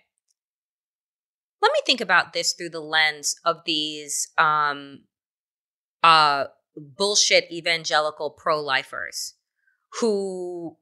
let 1.60 1.70
me 1.72 1.78
think 1.86 2.00
about 2.00 2.32
this 2.32 2.54
through 2.54 2.70
the 2.70 2.80
lens 2.80 3.36
of 3.44 3.58
these 3.64 4.28
um 4.36 5.02
uh 6.02 6.46
bullshit 6.76 7.44
evangelical 7.52 8.30
pro-lifers 8.30 9.34
who 10.00 10.76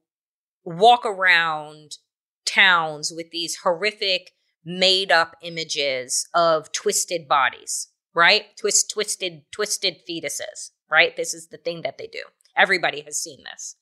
walk 0.65 1.05
around 1.05 1.99
towns 2.47 3.13
with 3.15 3.31
these 3.31 3.59
horrific 3.63 4.31
made 4.65 5.13
up 5.13 5.37
images 5.43 6.27
of 6.35 6.73
twisted 6.73 7.29
bodies 7.29 7.89
right 8.15 8.57
twist 8.57 8.91
twisted 8.91 9.43
twisted 9.53 9.97
fetuses 10.09 10.71
right? 10.91 11.17
This 11.17 11.35
is 11.35 11.49
the 11.49 11.57
thing 11.57 11.83
that 11.83 11.99
they 11.99 12.07
do. 12.07 12.23
Everybody 12.57 13.03
has 13.03 13.21
seen 13.21 13.45
this. 13.45 13.77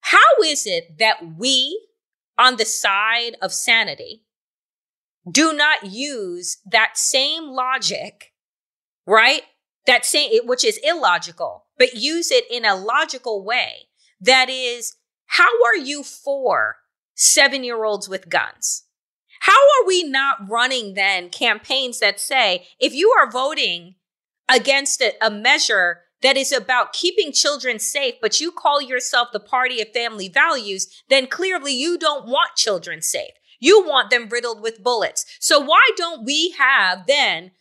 How 0.00 0.42
is 0.44 0.66
it 0.66 0.98
that 0.98 1.36
we, 1.36 1.88
on 2.38 2.56
the 2.56 2.64
side 2.64 3.36
of 3.42 3.52
sanity, 3.52 4.24
do 5.30 5.52
not 5.52 5.84
use 5.84 6.58
that 6.70 6.96
same 6.96 7.48
logic, 7.48 8.32
right? 9.06 9.42
That 9.86 10.04
same, 10.04 10.30
which 10.44 10.64
is 10.64 10.80
illogical, 10.84 11.66
but 11.78 11.94
use 11.94 12.30
it 12.30 12.44
in 12.50 12.64
a 12.64 12.76
logical 12.76 13.44
way. 13.44 13.88
That 14.20 14.48
is, 14.48 14.96
how 15.26 15.50
are 15.64 15.76
you 15.76 16.02
for 16.02 16.76
seven 17.14 17.64
year 17.64 17.84
olds 17.84 18.08
with 18.08 18.28
guns? 18.28 18.84
How 19.40 19.52
are 19.52 19.86
we 19.86 20.02
not 20.02 20.48
running 20.48 20.94
then 20.94 21.30
campaigns 21.30 22.00
that 22.00 22.20
say, 22.20 22.66
if 22.78 22.94
you 22.94 23.10
are 23.10 23.30
voting 23.30 23.96
against 24.48 25.00
a, 25.00 25.12
a 25.20 25.30
measure 25.30 26.00
that 26.22 26.36
is 26.36 26.52
about 26.52 26.92
keeping 26.92 27.32
children 27.32 27.78
safe, 27.78 28.14
but 28.20 28.40
you 28.40 28.50
call 28.50 28.80
yourself 28.80 29.28
the 29.32 29.40
party 29.40 29.80
of 29.80 29.88
family 29.92 30.28
values, 30.28 30.88
then 31.08 31.26
clearly 31.26 31.72
you 31.72 31.98
don't 31.98 32.26
want 32.26 32.56
children 32.56 33.02
safe. 33.02 33.32
You 33.60 33.84
want 33.86 34.10
them 34.10 34.28
riddled 34.28 34.62
with 34.62 34.82
bullets. 34.82 35.24
So 35.40 35.60
why 35.60 35.90
don't 35.96 36.24
we 36.24 36.54
have 36.58 37.06
then 37.06 37.52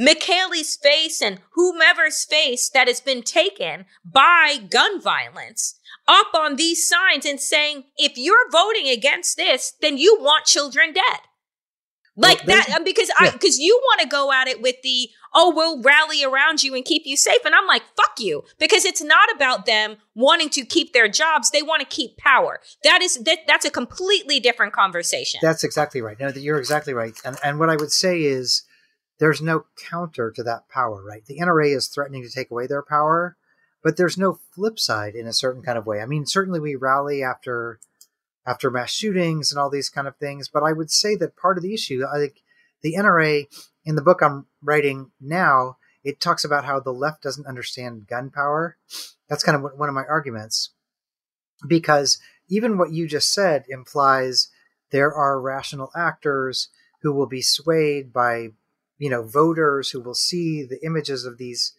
MaKayla's 0.00 0.76
face 0.76 1.22
and 1.22 1.40
whomever's 1.52 2.24
face 2.24 2.68
that 2.70 2.88
has 2.88 3.00
been 3.00 3.22
taken 3.22 3.86
by 4.04 4.58
gun 4.68 5.00
violence 5.00 5.78
up 6.08 6.34
on 6.34 6.56
these 6.56 6.86
signs 6.86 7.24
and 7.24 7.40
saying, 7.40 7.84
if 7.96 8.12
you're 8.16 8.50
voting 8.50 8.88
against 8.88 9.36
this, 9.36 9.72
then 9.80 9.96
you 9.96 10.18
want 10.20 10.46
children 10.46 10.92
dead. 10.92 11.20
Like 12.16 12.46
well, 12.46 12.56
that, 12.56 12.76
um, 12.76 12.84
because 12.84 13.08
yeah. 13.08 13.28
I, 13.28 13.30
because 13.30 13.58
you 13.58 13.80
want 13.82 14.00
to 14.00 14.06
go 14.06 14.32
at 14.32 14.46
it 14.46 14.62
with 14.62 14.76
the, 14.82 15.08
oh, 15.34 15.52
we'll 15.54 15.82
rally 15.82 16.24
around 16.24 16.62
you 16.62 16.74
and 16.74 16.84
keep 16.84 17.02
you 17.04 17.16
safe. 17.16 17.44
And 17.44 17.54
I'm 17.54 17.66
like, 17.66 17.82
fuck 17.96 18.18
you. 18.18 18.44
Because 18.58 18.84
it's 18.84 19.02
not 19.02 19.28
about 19.34 19.66
them 19.66 19.96
wanting 20.14 20.48
to 20.50 20.64
keep 20.64 20.92
their 20.92 21.08
jobs. 21.08 21.50
They 21.50 21.62
want 21.62 21.80
to 21.80 21.86
keep 21.86 22.16
power. 22.16 22.60
That 22.84 23.02
is, 23.02 23.16
that, 23.24 23.40
that's 23.46 23.64
a 23.64 23.70
completely 23.70 24.40
different 24.40 24.72
conversation. 24.72 25.40
That's 25.42 25.64
exactly 25.64 26.00
right. 26.00 26.18
No, 26.18 26.28
you're 26.28 26.58
exactly 26.58 26.94
right. 26.94 27.14
And, 27.24 27.36
and 27.44 27.58
what 27.58 27.70
I 27.70 27.76
would 27.76 27.92
say 27.92 28.22
is 28.22 28.62
there's 29.18 29.42
no 29.42 29.64
counter 29.90 30.30
to 30.30 30.42
that 30.44 30.68
power, 30.68 31.02
right? 31.02 31.24
The 31.24 31.38
NRA 31.38 31.76
is 31.76 31.88
threatening 31.88 32.22
to 32.22 32.30
take 32.30 32.50
away 32.50 32.66
their 32.66 32.82
power, 32.82 33.36
but 33.82 33.96
there's 33.96 34.18
no 34.18 34.38
flip 34.54 34.78
side 34.78 35.14
in 35.14 35.26
a 35.26 35.32
certain 35.32 35.62
kind 35.62 35.78
of 35.78 35.86
way. 35.86 36.00
I 36.00 36.06
mean, 36.06 36.26
certainly 36.26 36.60
we 36.60 36.74
rally 36.74 37.22
after, 37.22 37.80
after 38.46 38.70
mass 38.70 38.92
shootings 38.92 39.50
and 39.50 39.58
all 39.58 39.70
these 39.70 39.88
kind 39.88 40.06
of 40.06 40.16
things. 40.16 40.48
But 40.48 40.62
I 40.62 40.72
would 40.72 40.90
say 40.90 41.16
that 41.16 41.36
part 41.36 41.56
of 41.56 41.62
the 41.62 41.74
issue, 41.74 42.04
I 42.04 42.18
think 42.18 42.42
the 42.82 42.94
NRA 42.94 43.46
in 43.84 43.96
the 43.96 44.02
book 44.02 44.20
I'm 44.22 44.46
writing 44.62 45.10
now, 45.20 45.76
it 46.02 46.20
talks 46.20 46.44
about 46.44 46.64
how 46.64 46.80
the 46.80 46.92
left 46.92 47.22
doesn't 47.22 47.46
understand 47.46 48.06
gun 48.06 48.30
power. 48.30 48.76
That's 49.28 49.42
kind 49.42 49.56
of 49.56 49.72
one 49.76 49.88
of 49.88 49.94
my 49.94 50.04
arguments. 50.04 50.70
Because 51.66 52.18
even 52.48 52.76
what 52.76 52.92
you 52.92 53.06
just 53.06 53.32
said 53.32 53.64
implies 53.68 54.48
there 54.90 55.12
are 55.12 55.40
rational 55.40 55.90
actors 55.96 56.68
who 57.02 57.12
will 57.12 57.26
be 57.26 57.42
swayed 57.42 58.12
by, 58.12 58.48
you 58.98 59.10
know, 59.10 59.22
voters 59.22 59.90
who 59.90 60.00
will 60.00 60.14
see 60.14 60.62
the 60.62 60.84
images 60.84 61.24
of 61.24 61.38
these 61.38 61.74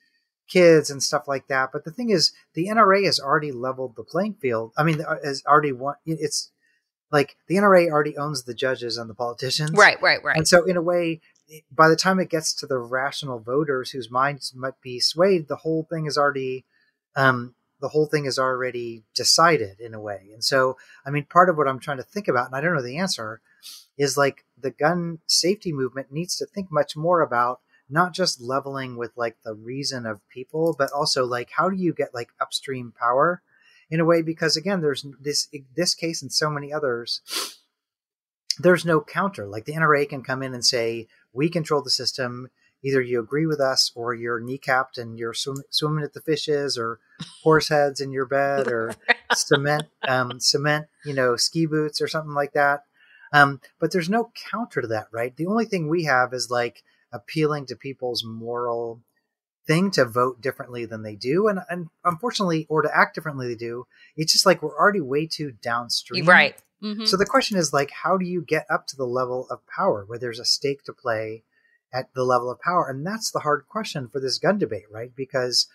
kids 0.47 0.89
and 0.89 1.01
stuff 1.01 1.27
like 1.27 1.47
that. 1.47 1.69
But 1.71 1.83
the 1.83 1.91
thing 1.91 2.09
is, 2.09 2.33
the 2.53 2.67
NRA 2.67 3.05
has 3.05 3.19
already 3.19 3.51
leveled 3.51 3.95
the 3.95 4.03
playing 4.03 4.35
field. 4.35 4.73
I 4.77 4.83
mean, 4.83 5.01
uh, 5.01 5.17
has 5.23 5.43
already 5.47 5.71
won. 5.71 5.95
It's 6.05 6.51
like 7.11 7.35
the 7.47 7.55
NRA 7.55 7.89
already 7.89 8.17
owns 8.17 8.43
the 8.43 8.53
judges 8.53 8.97
and 8.97 9.09
the 9.09 9.15
politicians. 9.15 9.71
Right, 9.71 10.01
right, 10.01 10.23
right. 10.23 10.37
And 10.37 10.47
so, 10.47 10.65
in 10.65 10.77
a 10.77 10.81
way, 10.81 11.21
by 11.71 11.89
the 11.89 11.95
time 11.95 12.19
it 12.19 12.29
gets 12.29 12.53
to 12.55 12.67
the 12.67 12.77
rational 12.77 13.39
voters 13.39 13.91
whose 13.91 14.09
minds 14.09 14.53
might 14.55 14.79
be 14.81 14.99
swayed, 14.99 15.47
the 15.47 15.57
whole 15.57 15.87
thing 15.89 16.05
is 16.05 16.17
already, 16.17 16.65
um, 17.15 17.55
the 17.81 17.89
whole 17.89 18.07
thing 18.07 18.25
is 18.25 18.39
already 18.39 19.03
decided 19.13 19.79
in 19.79 19.93
a 19.93 19.99
way. 19.99 20.29
And 20.33 20.43
so, 20.43 20.77
I 21.05 21.11
mean, 21.11 21.25
part 21.25 21.49
of 21.49 21.57
what 21.57 21.67
I'm 21.67 21.79
trying 21.79 21.97
to 21.97 22.03
think 22.03 22.27
about, 22.27 22.47
and 22.47 22.55
I 22.55 22.61
don't 22.61 22.73
know 22.73 22.81
the 22.81 22.97
answer, 22.97 23.41
is 23.97 24.17
like 24.17 24.45
the 24.59 24.71
gun 24.71 25.19
safety 25.27 25.71
movement 25.71 26.11
needs 26.11 26.35
to 26.37 26.45
think 26.45 26.71
much 26.71 26.95
more 26.95 27.21
about 27.21 27.61
not 27.89 28.13
just 28.13 28.41
leveling 28.41 28.97
with 28.97 29.11
like 29.15 29.37
the 29.43 29.53
reason 29.53 30.05
of 30.05 30.27
people, 30.29 30.75
but 30.77 30.91
also 30.91 31.25
like 31.25 31.49
how 31.51 31.69
do 31.69 31.77
you 31.77 31.93
get 31.93 32.13
like 32.13 32.29
upstream 32.41 32.93
power 32.97 33.41
in 33.89 33.99
a 33.99 34.05
way? 34.05 34.21
Because 34.21 34.57
again, 34.57 34.81
there's 34.81 35.05
this 35.19 35.47
this 35.75 35.93
case 35.93 36.21
and 36.21 36.33
so 36.33 36.49
many 36.49 36.73
others. 36.73 37.21
There's 38.59 38.85
no 38.85 39.01
counter. 39.01 39.47
Like 39.47 39.65
the 39.65 39.73
NRA 39.73 40.07
can 40.07 40.23
come 40.23 40.41
in 40.41 40.53
and 40.53 40.65
say, 40.65 41.07
we 41.33 41.49
control 41.49 41.81
the 41.81 41.89
system. 41.89 42.49
Either 42.83 43.01
you 43.01 43.19
agree 43.19 43.45
with 43.45 43.59
us 43.59 43.91
or 43.95 44.13
you're 44.13 44.41
kneecapped 44.41 44.97
and 44.97 45.17
you're 45.17 45.33
swim, 45.33 45.63
swimming 45.69 46.03
at 46.03 46.13
the 46.13 46.21
fishes 46.21 46.77
or 46.77 46.99
horse 47.43 47.69
heads 47.69 47.99
in 47.99 48.11
your 48.11 48.25
bed 48.25 48.67
or 48.67 48.93
cement, 49.33 49.83
um, 50.07 50.39
cement, 50.39 50.87
you 51.03 51.13
know, 51.13 51.35
ski 51.35 51.65
boots 51.65 51.99
or 52.01 52.07
something 52.07 52.33
like 52.33 52.53
that. 52.53 52.83
Um, 53.33 53.59
but 53.79 53.91
there's 53.91 54.09
no 54.09 54.31
counter 54.51 54.81
to 54.81 54.87
that, 54.87 55.07
right? 55.11 55.35
The 55.35 55.47
only 55.47 55.65
thing 55.65 55.89
we 55.89 56.03
have 56.05 56.33
is 56.33 56.49
like 56.49 56.83
appealing 57.11 57.65
to 57.67 57.75
people's 57.75 58.23
moral 58.23 59.01
thing 59.67 59.89
to 59.91 60.05
vote 60.05 60.41
differently 60.41 60.85
than 60.85 61.03
they 61.03 61.15
do. 61.15 61.47
And, 61.47 61.59
and 61.69 61.87
unfortunately, 62.03 62.67
or 62.69 62.81
to 62.81 62.95
act 62.95 63.15
differently 63.15 63.47
they 63.47 63.55
do, 63.55 63.87
it's 64.15 64.31
just 64.31 64.45
like 64.45 64.61
we're 64.61 64.77
already 64.77 65.01
way 65.01 65.25
too 65.25 65.53
downstream. 65.61 66.25
Right. 66.25 66.55
Mm-hmm. 66.85 67.05
So 67.05 67.17
the 67.17 67.25
question 67.25 67.57
is 67.57 67.73
like, 67.73 67.91
how 68.03 68.17
do 68.17 68.25
you 68.25 68.41
get 68.41 68.65
up 68.69 68.85
to 68.87 68.95
the 68.95 69.07
level 69.07 69.47
of 69.49 69.65
power 69.67 70.05
where 70.05 70.19
there's 70.19 70.39
a 70.39 70.45
stake 70.45 70.83
to 70.83 70.93
play 70.93 71.43
at 71.91 72.13
the 72.13 72.23
level 72.23 72.51
of 72.51 72.59
power? 72.61 72.87
And 72.87 73.05
that's 73.05 73.31
the 73.31 73.39
hard 73.39 73.65
question 73.67 74.07
for 74.07 74.19
this 74.19 74.37
gun 74.37 74.59
debate, 74.59 74.85
right? 74.91 75.11
Because 75.15 75.67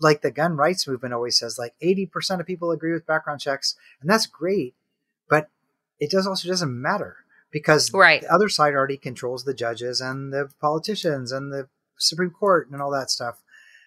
like 0.00 0.22
the 0.22 0.30
gun 0.30 0.56
rights 0.56 0.86
movement 0.86 1.14
always 1.14 1.38
says, 1.38 1.58
like 1.58 1.74
80% 1.82 2.40
of 2.40 2.46
people 2.46 2.70
agree 2.70 2.92
with 2.92 3.06
background 3.06 3.40
checks, 3.40 3.76
and 4.00 4.10
that's 4.10 4.26
great. 4.26 4.74
But 5.30 5.48
it 5.98 6.10
does 6.10 6.26
also 6.26 6.48
doesn't 6.48 6.82
matter 6.82 7.16
because 7.50 7.92
Right. 7.92 8.20
the 8.20 8.32
other 8.32 8.48
side 8.48 8.74
already 8.74 8.96
controls 8.96 9.44
the 9.44 9.54
judges 9.54 10.00
and 10.00 10.32
the 10.32 10.50
politicians 10.60 11.32
and 11.32 11.52
the 11.52 11.68
Supreme 11.96 12.30
Court 12.30 12.68
and 12.70 12.82
all 12.82 12.90
that 12.90 13.10
stuff. 13.10 13.40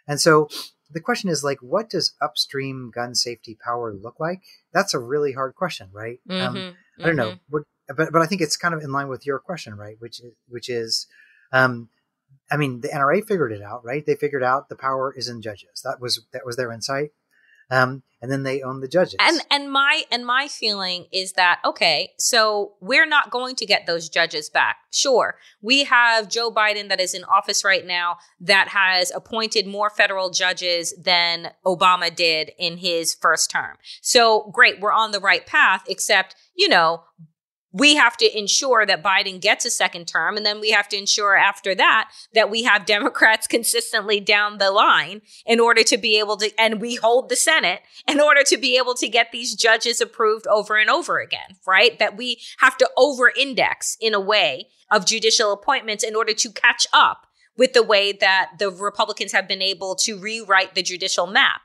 And 0.08 0.19
so 0.19 0.49
the 0.93 0.99
question 1.01 1.30
is 1.30 1.43
like, 1.43 1.60
what 1.62 1.89
does 1.89 2.13
upstream 2.21 2.91
gun 2.93 3.15
safety 3.15 3.58
power 3.63 3.93
look 3.93 4.19
like? 4.19 4.41
That's 4.73 4.93
a 4.93 4.99
really 4.99 5.34
hard 5.34 5.56
question, 5.56 5.89
right? 5.91 6.19
Um, 6.30 6.56
Mhm, 6.56 6.75
I 6.99 7.08
don't 7.08 7.15
know, 7.15 7.32
mhm. 7.32 7.39
what, 7.49 7.63
but 7.88 8.12
but 8.12 8.21
I 8.21 8.25
think 8.25 8.41
it's 8.41 8.58
kind 8.58 8.73
of 8.73 8.82
in 8.82 8.91
line 8.91 9.08
with 9.08 9.25
your 9.25 9.39
question, 9.39 9.75
right? 9.75 9.97
Which 9.99 10.19
is, 10.19 10.34
which 10.47 10.69
is, 10.69 11.08
um, 11.51 11.89
I 12.49 12.58
mean, 12.58 12.82
the 12.82 12.89
NRA 12.89 13.21
figured 13.25 13.51
it 13.51 13.62
out, 13.62 13.84
right? 13.84 14.06
They 14.06 14.15
figured 14.15 14.43
out 14.43 14.69
the 14.69 14.75
power 14.75 15.13
is 15.15 15.27
in 15.27 15.41
judges. 15.41 15.82
That 15.84 15.99
was 15.99 16.25
that 16.34 16.45
was 16.45 16.56
their 16.56 16.71
insight, 16.71 17.12
um, 17.71 18.03
and 18.21 18.31
then 18.31 18.43
they 18.43 18.62
own 18.62 18.81
the 18.81 18.88
judges. 18.88 19.15
And 19.19 19.41
and 19.49 19.71
my 19.71 20.03
and 20.12 20.25
my 20.25 20.47
feeling 20.47 21.07
is 21.12 21.34
that 21.34 21.60
okay, 21.65 22.12
so 22.19 22.73
we're 22.79 23.07
not 23.07 23.31
going 23.31 23.55
to 23.55 23.65
get 23.65 23.88
those 23.88 24.10
judges 24.10 24.49
back. 24.49 24.77
Sure, 24.91 25.38
we 25.62 25.86
have 25.86 26.29
Joe 26.29 26.51
Biden 26.51 26.89
that 26.89 26.99
is 26.99 27.15
in 27.15 27.23
office 27.23 27.63
right 27.63 27.86
now 27.86 28.17
that 28.39 28.67
has 28.67 29.12
appointed 29.15 29.65
more 29.65 29.89
federal 29.89 30.29
judges 30.29 30.93
than 31.01 31.51
Obama 31.65 32.13
did 32.13 32.51
in 32.60 32.77
his 32.77 33.15
first 33.15 33.49
term. 33.49 33.77
So 34.01 34.51
great, 34.53 34.79
we're 34.79 34.91
on 34.91 35.12
the 35.12 35.19
right 35.19 35.45
path. 35.47 35.84
Except 35.88 36.36
you 36.55 36.69
know. 36.69 37.03
We 37.73 37.95
have 37.95 38.17
to 38.17 38.38
ensure 38.38 38.86
that 38.86 39.03
Biden 39.03 39.39
gets 39.39 39.65
a 39.65 39.69
second 39.69 40.07
term, 40.07 40.38
and 40.38 40.45
then 40.45 40.60
we 40.60 40.71
have 40.71 40.89
to 40.89 40.97
ensure 40.97 41.36
after 41.36 41.73
that 41.75 42.12
that 42.34 42.49
we 42.49 42.63
have 42.63 42.86
Democrats 42.86 43.47
consistently 43.47 44.19
down 44.19 44.57
the 44.57 44.71
line 44.71 45.21
in 45.45 45.60
order 45.60 45.84
to 45.84 45.97
be 45.97 46.19
able 46.19 46.38
to, 46.38 46.51
and 46.60 46.81
we 46.81 46.95
hold 46.95 47.29
the 47.29 47.36
Senate 47.36 47.81
in 48.07 48.19
order 48.19 48.43
to 48.43 48.57
be 48.57 48.77
able 48.77 48.93
to 48.95 49.07
get 49.07 49.31
these 49.31 49.55
judges 49.55 50.01
approved 50.01 50.47
over 50.47 50.77
and 50.77 50.89
over 50.89 51.19
again, 51.19 51.57
right? 51.65 51.97
That 51.99 52.17
we 52.17 52.39
have 52.60 52.77
to 52.77 52.89
over 52.97 53.31
index 53.38 53.97
in 54.01 54.13
a 54.13 54.19
way 54.19 54.67
of 54.91 55.05
judicial 55.05 55.53
appointments 55.53 56.03
in 56.03 56.15
order 56.15 56.34
to 56.34 56.51
catch 56.51 56.86
up 56.91 57.27
with 57.57 57.73
the 57.73 57.84
way 57.84 58.12
that 58.12 58.51
the 58.60 58.69
Republicans 58.69 59.31
have 59.31 59.47
been 59.47 59.62
able 59.62 59.95
to 59.95 60.17
rewrite 60.17 60.75
the 60.75 60.81
judicial 60.81 61.27
map. 61.27 61.62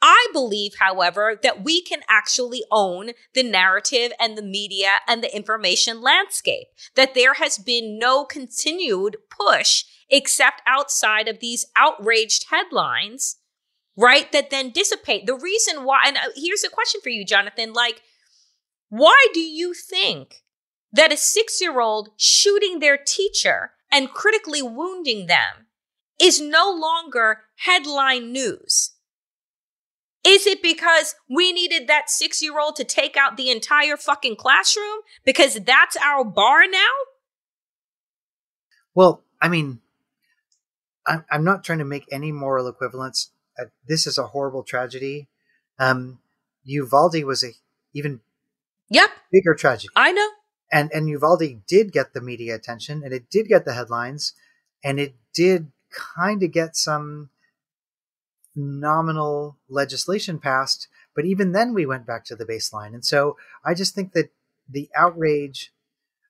I 0.00 0.28
believe, 0.32 0.74
however, 0.78 1.38
that 1.42 1.64
we 1.64 1.82
can 1.82 2.00
actually 2.08 2.62
own 2.70 3.10
the 3.34 3.42
narrative 3.42 4.12
and 4.20 4.38
the 4.38 4.42
media 4.42 4.90
and 5.08 5.22
the 5.22 5.34
information 5.34 6.00
landscape, 6.00 6.68
that 6.94 7.14
there 7.14 7.34
has 7.34 7.58
been 7.58 7.98
no 7.98 8.24
continued 8.24 9.16
push 9.30 9.84
except 10.08 10.62
outside 10.66 11.28
of 11.28 11.40
these 11.40 11.66
outraged 11.76 12.46
headlines 12.50 13.36
right? 13.98 14.30
That 14.30 14.50
then 14.50 14.70
dissipate. 14.70 15.26
The 15.26 15.34
reason 15.34 15.84
why, 15.84 15.98
and 16.06 16.16
uh, 16.16 16.30
here's 16.36 16.62
a 16.62 16.70
question 16.70 17.00
for 17.02 17.08
you, 17.08 17.24
Jonathan 17.24 17.72
like, 17.72 18.00
why 18.88 19.26
do 19.34 19.40
you 19.40 19.74
think 19.74 20.44
that 20.92 21.12
a 21.12 21.16
six 21.16 21.60
year 21.60 21.80
old 21.80 22.10
shooting 22.16 22.78
their 22.78 22.96
teacher 22.96 23.72
and 23.90 24.10
critically 24.10 24.62
wounding 24.62 25.26
them 25.26 25.66
is 26.20 26.40
no 26.40 26.70
longer 26.70 27.40
headline 27.56 28.32
news? 28.32 28.92
Is 30.28 30.46
it 30.46 30.62
because 30.62 31.14
we 31.30 31.52
needed 31.54 31.88
that 31.88 32.10
six 32.10 32.42
year 32.42 32.58
old 32.60 32.76
to 32.76 32.84
take 32.84 33.16
out 33.16 33.38
the 33.38 33.50
entire 33.50 33.96
fucking 33.96 34.36
classroom 34.36 34.98
because 35.24 35.54
that's 35.64 35.96
our 35.96 36.22
bar 36.22 36.68
now? 36.70 36.92
Well, 38.94 39.22
I 39.40 39.48
mean, 39.48 39.80
I'm, 41.06 41.24
I'm 41.30 41.44
not 41.44 41.64
trying 41.64 41.78
to 41.78 41.86
make 41.86 42.04
any 42.12 42.30
moral 42.30 42.68
equivalence. 42.68 43.30
Uh, 43.58 43.66
this 43.86 44.06
is 44.06 44.18
a 44.18 44.26
horrible 44.26 44.64
tragedy. 44.64 45.28
Um, 45.78 46.18
Uvalde 46.64 47.24
was 47.24 47.42
a 47.42 47.52
even 47.94 48.20
Yep, 48.90 49.10
bigger 49.32 49.54
tragedy, 49.54 49.88
I 49.96 50.12
know. 50.12 50.28
and 50.72 50.90
and 50.92 51.08
Uvalde 51.08 51.66
did 51.66 51.92
get 51.92 52.12
the 52.12 52.20
media 52.20 52.54
attention, 52.54 53.02
and 53.02 53.12
it 53.14 53.30
did 53.30 53.48
get 53.48 53.64
the 53.64 53.72
headlines, 53.74 54.34
and 54.84 54.98
it 55.00 55.14
did 55.32 55.72
kind 55.90 56.42
of 56.42 56.52
get 56.52 56.74
some 56.76 57.30
nominal 58.54 59.56
legislation 59.68 60.38
passed. 60.38 60.88
But 61.14 61.24
even 61.24 61.52
then, 61.52 61.74
we 61.74 61.86
went 61.86 62.06
back 62.06 62.24
to 62.26 62.36
the 62.36 62.44
baseline, 62.44 62.94
and 62.94 63.04
so 63.04 63.36
I 63.64 63.74
just 63.74 63.94
think 63.94 64.12
that 64.12 64.30
the 64.68 64.88
outrage 64.94 65.72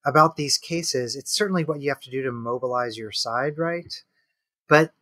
about 0.04 0.37
these 0.37 0.59
cases 0.59 1.16
it's 1.16 1.33
certainly 1.33 1.64
what 1.64 1.81
you 1.81 1.90
have 1.90 2.00
to 2.00 2.11
do 2.11 2.22
to 2.22 2.33
mobilize 2.33 2.96
your 2.96 3.12
side 3.12 3.59
right 3.59 4.02
but 4.68 4.92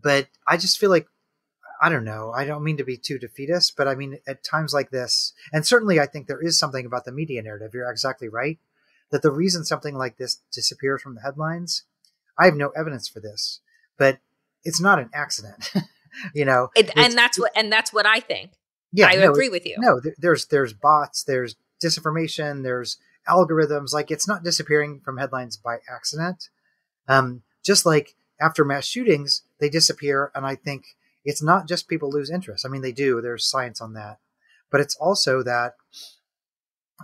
but 0.00 0.28
i 0.46 0.56
just 0.56 0.78
feel 0.78 0.90
like 0.90 1.06
i 1.80 1.88
don't 1.88 2.04
know 2.04 2.32
i 2.36 2.44
don't 2.44 2.64
mean 2.64 2.76
to 2.76 2.84
be 2.84 2.96
too 2.96 3.18
defeatist 3.18 3.76
but 3.76 3.86
i 3.86 3.94
mean 3.94 4.18
at 4.26 4.42
times 4.42 4.74
like 4.74 4.90
this 4.90 5.32
and 5.52 5.66
certainly 5.66 6.00
i 6.00 6.06
think 6.06 6.26
there 6.26 6.42
is 6.42 6.58
something 6.58 6.84
about 6.84 7.04
the 7.04 7.12
media 7.12 7.40
narrative 7.42 7.72
you're 7.72 7.90
exactly 7.90 8.28
right 8.28 8.58
that 9.10 9.22
the 9.22 9.30
reason 9.30 9.64
something 9.64 9.96
like 9.96 10.18
this 10.18 10.40
disappears 10.52 11.00
from 11.00 11.14
the 11.14 11.22
headlines 11.22 11.84
i 12.36 12.44
have 12.44 12.56
no 12.56 12.70
evidence 12.70 13.08
for 13.08 13.20
this 13.20 13.60
but 13.96 14.18
it's 14.64 14.80
not 14.80 14.98
an 14.98 15.10
accident 15.14 15.72
you 16.34 16.44
know 16.44 16.68
It, 16.76 16.90
and 16.96 17.14
that's 17.14 17.38
what 17.38 17.52
and 17.56 17.72
that's 17.72 17.92
what 17.92 18.06
I 18.06 18.20
think. 18.20 18.52
yeah 18.92 19.06
I 19.08 19.16
no, 19.16 19.30
agree 19.30 19.48
with 19.48 19.66
you. 19.66 19.76
no 19.78 20.00
there's 20.18 20.46
there's 20.46 20.72
bots 20.72 21.22
there's 21.24 21.56
disinformation 21.82 22.62
there's 22.62 22.98
algorithms. 23.28 23.92
Like 23.92 24.10
it's 24.10 24.26
not 24.28 24.42
disappearing 24.42 25.00
from 25.04 25.18
headlines 25.18 25.56
by 25.56 25.78
accident. 25.92 26.48
Um, 27.08 27.42
just 27.64 27.84
like 27.86 28.14
after 28.40 28.64
mass 28.64 28.86
shootings 28.86 29.42
they 29.58 29.68
disappear 29.68 30.30
and 30.34 30.46
i 30.46 30.54
think 30.54 30.96
it's 31.24 31.42
not 31.42 31.68
just 31.68 31.88
people 31.88 32.10
lose 32.10 32.30
interest. 32.30 32.64
I 32.64 32.68
mean 32.70 32.80
they 32.82 32.92
do 32.92 33.20
there's 33.20 33.44
science 33.46 33.80
on 33.80 33.92
that. 33.94 34.18
But 34.70 34.80
it's 34.80 34.96
also 34.96 35.42
that 35.42 35.74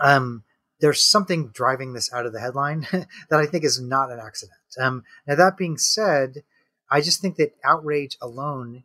um, 0.03 0.45
there's 0.81 1.03
something 1.03 1.49
driving 1.49 1.93
this 1.93 2.13
out 2.13 2.27
of 2.27 2.33
the 2.33 2.41
headline 2.41 2.87
that 2.93 3.41
i 3.41 3.47
think 3.47 3.65
is 3.65 3.81
not 3.81 4.11
an 4.11 4.19
accident. 4.21 4.59
Um, 4.81 5.05
now 5.27 5.35
that 5.37 5.57
being 5.57 5.77
said 5.79 6.43
i 6.91 7.01
just 7.01 7.21
think 7.21 7.37
that 7.37 7.55
outrage 7.65 8.17
alone 8.21 8.85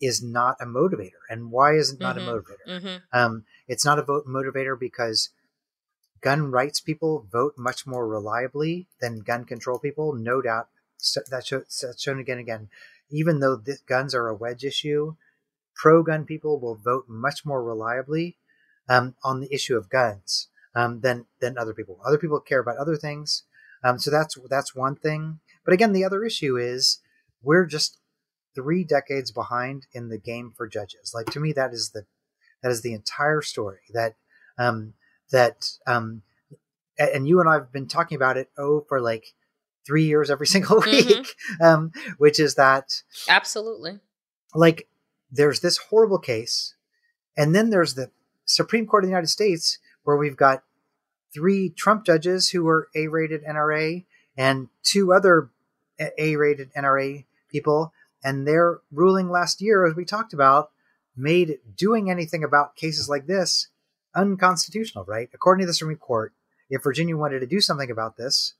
is 0.00 0.22
not 0.22 0.56
a 0.60 0.64
motivator 0.66 1.20
and 1.28 1.50
why 1.50 1.74
is 1.74 1.92
it 1.92 2.00
not 2.00 2.16
Mhm. 2.16 2.22
a 2.22 2.30
motivator 2.30 2.66
Mm-hmm. 2.68 2.96
um, 3.18 3.44
it's 3.66 3.84
not 3.84 3.98
a 3.98 4.02
vote 4.02 4.26
motivator 4.26 4.78
because 4.78 5.30
gun 6.20 6.50
rights 6.50 6.80
people 6.80 7.26
vote 7.30 7.54
much 7.56 7.86
more 7.86 8.06
reliably 8.08 8.88
than 9.00 9.20
gun 9.20 9.44
control 9.44 9.78
people. 9.78 10.12
No 10.12 10.40
doubt. 10.42 10.68
So 10.96 11.20
that's 11.30 11.46
shown 11.46 12.18
again 12.18 12.38
and 12.38 12.40
again. 12.40 12.68
Even 13.10 13.38
though 13.40 13.54
this, 13.56 13.80
guns 13.82 14.14
are 14.14 14.26
a 14.28 14.34
wedge 14.34 14.64
issue, 14.64 15.14
pro 15.76 16.02
gun 16.02 16.24
people 16.24 16.58
will 16.58 16.74
vote 16.74 17.04
much 17.08 17.46
more 17.46 17.62
reliably 17.62 18.36
um, 18.88 19.14
on 19.22 19.40
the 19.40 19.52
issue 19.54 19.76
of 19.76 19.88
guns 19.88 20.48
um, 20.74 21.00
than 21.00 21.26
than 21.40 21.56
other 21.56 21.72
people. 21.72 22.00
Other 22.04 22.18
people 22.18 22.40
care 22.40 22.58
about 22.60 22.78
other 22.78 22.96
things. 22.96 23.44
Um, 23.84 23.98
so 24.00 24.10
that's 24.10 24.36
that's 24.50 24.74
one 24.74 24.96
thing. 24.96 25.38
But 25.64 25.72
again, 25.74 25.92
the 25.92 26.04
other 26.04 26.24
issue 26.24 26.56
is 26.56 26.98
we're 27.42 27.64
just 27.66 27.98
three 28.58 28.82
decades 28.82 29.30
behind 29.30 29.86
in 29.92 30.08
the 30.08 30.18
game 30.18 30.52
for 30.56 30.66
judges. 30.66 31.12
Like 31.14 31.26
to 31.26 31.38
me, 31.40 31.52
that 31.52 31.72
is 31.72 31.90
the 31.90 32.02
that 32.62 32.72
is 32.72 32.82
the 32.82 32.92
entire 32.92 33.40
story. 33.40 33.78
That 33.94 34.16
um, 34.58 34.94
that 35.30 35.70
um, 35.86 36.22
and 36.98 37.28
you 37.28 37.38
and 37.38 37.48
I 37.48 37.54
have 37.54 37.70
been 37.72 37.86
talking 37.86 38.16
about 38.16 38.36
it 38.36 38.50
oh 38.58 38.84
for 38.88 39.00
like 39.00 39.34
three 39.86 40.04
years 40.04 40.28
every 40.30 40.46
single 40.54 40.82
Mhm. 40.82 41.06
week, 41.06 41.26
um, 41.60 41.92
which 42.18 42.40
is 42.40 42.56
that 42.56 43.02
Absolutely. 43.28 44.00
like 44.54 44.88
there's 45.30 45.60
this 45.60 45.76
horrible 45.76 46.18
case, 46.18 46.74
and 47.36 47.54
then 47.54 47.70
there's 47.70 47.94
the 47.94 48.10
Supreme 48.44 48.86
Court 48.86 49.04
of 49.04 49.08
the 49.08 49.12
United 49.12 49.28
States 49.28 49.78
where 50.02 50.16
we've 50.16 50.36
got 50.36 50.64
three 51.34 51.68
Trump 51.68 52.04
judges 52.04 52.50
who 52.50 52.64
were 52.64 52.88
A-rated 52.96 53.44
NRA 53.44 54.04
and 54.36 54.68
two 54.82 55.12
other 55.12 55.50
A-rated 56.18 56.72
NRA 56.74 57.26
people, 57.50 57.92
and 58.22 58.46
their 58.46 58.80
ruling 58.90 59.30
last 59.30 59.60
year, 59.60 59.86
as 59.86 59.94
we 59.94 60.04
talked 60.04 60.32
about, 60.32 60.70
made 61.16 61.58
doing 61.76 62.10
anything 62.10 62.44
about 62.44 62.76
cases 62.76 63.08
like 63.08 63.26
this 63.26 63.68
unconstitutional. 64.14 65.04
Right? 65.04 65.28
According 65.32 65.62
to 65.62 65.66
the 65.66 65.74
Supreme 65.74 65.98
Court, 65.98 66.32
if 66.70 66.82
Virginia 66.82 67.16
wanted 67.16 67.40
to 67.40 67.46
do 67.46 67.60
something 67.60 67.90
about 67.90 68.16
this, 68.16 68.54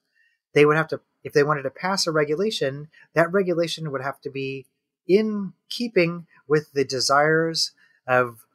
they 0.55 0.65
would 0.65 0.77
have 0.77 0.89
to, 0.89 1.01
if 1.23 1.33
they 1.33 1.43
wanted 1.43 1.63
to 1.63 1.71
pass 1.71 2.07
a 2.07 2.13
regulation, 2.13 2.89
that 3.15 3.33
regulation 3.33 3.91
would 3.93 4.03
have 4.03 4.21
to 4.23 4.31
be 4.31 4.67
in 5.07 5.53
keeping 5.69 6.27
with 6.47 6.73
the 6.73 6.85
desires 6.85 7.73
of 8.07 8.47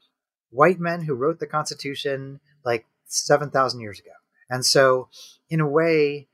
white 0.49 0.79
men 0.79 1.01
who 1.01 1.13
wrote 1.13 1.39
the 1.39 1.47
Constitution 1.47 2.39
like 2.63 2.85
7,000 3.05 3.79
years 3.79 3.99
ago. 3.99 4.11
And 4.49 4.65
so, 4.65 5.09
in 5.49 5.59
a 5.59 5.67
way, 5.67 6.27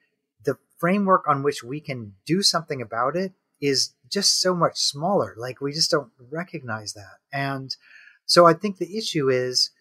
the 0.43 0.57
framework 0.77 1.27
on 1.27 1.43
which 1.43 1.63
we 1.63 1.79
can 1.79 2.15
do 2.25 2.41
something 2.41 2.81
about 2.81 3.15
it 3.15 3.33
is 3.61 3.91
just 4.09 4.41
so 4.41 4.53
much 4.55 4.77
smaller. 4.77 5.35
Like, 5.37 5.61
we 5.61 5.71
just 5.71 5.91
don't 5.91 6.11
recognize 6.31 6.93
that. 6.93 7.17
And 7.31 7.75
so, 8.25 8.45
I 8.45 8.53
think 8.53 8.77
the 8.77 8.97
issue 8.97 9.29
is 9.29 9.71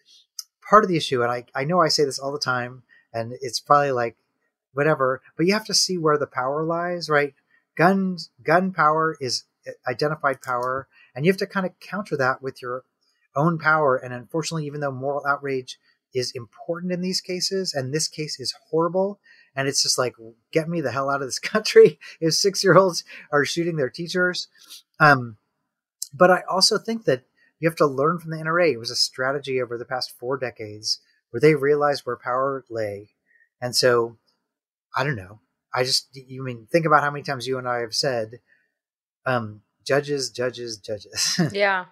part 0.69 0.83
of 0.83 0.89
the 0.89 0.97
issue, 0.97 1.23
and 1.23 1.31
I, 1.31 1.45
I 1.55 1.63
know 1.63 1.81
I 1.81 1.87
say 1.87 2.05
this 2.05 2.19
all 2.19 2.31
the 2.31 2.39
time, 2.39 2.83
and 3.13 3.33
it's 3.41 3.59
probably 3.59 3.91
like 3.91 4.15
whatever, 4.73 5.21
but 5.35 5.45
you 5.45 5.53
have 5.53 5.65
to 5.65 5.73
see 5.73 5.97
where 5.97 6.17
the 6.17 6.27
power 6.27 6.63
lies, 6.63 7.09
right? 7.09 7.33
Guns, 7.75 8.29
gun 8.43 8.71
power 8.71 9.17
is 9.19 9.45
eh, 9.65 9.71
identified 9.87 10.41
power, 10.41 10.87
and 11.15 11.25
you 11.25 11.31
have 11.31 11.39
to 11.39 11.47
kind 11.47 11.65
of 11.65 11.79
counter 11.79 12.15
that 12.17 12.41
with 12.41 12.61
your 12.61 12.83
own 13.35 13.57
power. 13.57 13.95
And 13.95 14.13
unfortunately, 14.13 14.65
even 14.67 14.81
though 14.81 14.91
moral 14.91 15.25
outrage 15.25 15.79
is 16.13 16.31
important 16.35 16.91
in 16.91 17.01
these 17.01 17.21
cases, 17.21 17.73
and 17.73 17.93
this 17.93 18.07
case 18.07 18.39
is 18.39 18.53
horrible. 18.69 19.19
And 19.55 19.67
it's 19.67 19.83
just 19.83 19.97
like, 19.97 20.15
get 20.51 20.69
me 20.69 20.81
the 20.81 20.91
hell 20.91 21.09
out 21.09 21.21
of 21.21 21.27
this 21.27 21.39
country 21.39 21.99
if 22.19 22.33
six 22.33 22.63
year 22.63 22.77
olds 22.77 23.03
are 23.31 23.45
shooting 23.45 23.77
their 23.77 23.89
teachers. 23.89 24.47
Um, 24.99 25.37
but 26.13 26.31
I 26.31 26.43
also 26.49 26.77
think 26.77 27.05
that 27.05 27.23
you 27.59 27.67
have 27.69 27.77
to 27.77 27.85
learn 27.85 28.19
from 28.19 28.31
the 28.31 28.37
NRA. 28.37 28.73
It 28.73 28.79
was 28.79 28.91
a 28.91 28.95
strategy 28.95 29.61
over 29.61 29.77
the 29.77 29.85
past 29.85 30.17
four 30.17 30.37
decades 30.37 31.01
where 31.31 31.41
they 31.41 31.55
realized 31.55 32.01
where 32.05 32.17
power 32.17 32.65
lay. 32.69 33.09
And 33.61 33.75
so, 33.75 34.17
I 34.95 35.03
don't 35.03 35.15
know. 35.15 35.39
I 35.73 35.83
just, 35.83 36.09
you 36.13 36.43
mean, 36.43 36.67
think 36.71 36.85
about 36.85 37.03
how 37.03 37.11
many 37.11 37.23
times 37.23 37.45
you 37.45 37.57
and 37.57 37.67
I 37.67 37.81
have 37.81 37.93
said, 37.93 38.39
um, 39.25 39.61
judges, 39.85 40.31
judges, 40.31 40.77
judges. 40.77 41.39
yeah. 41.51 41.85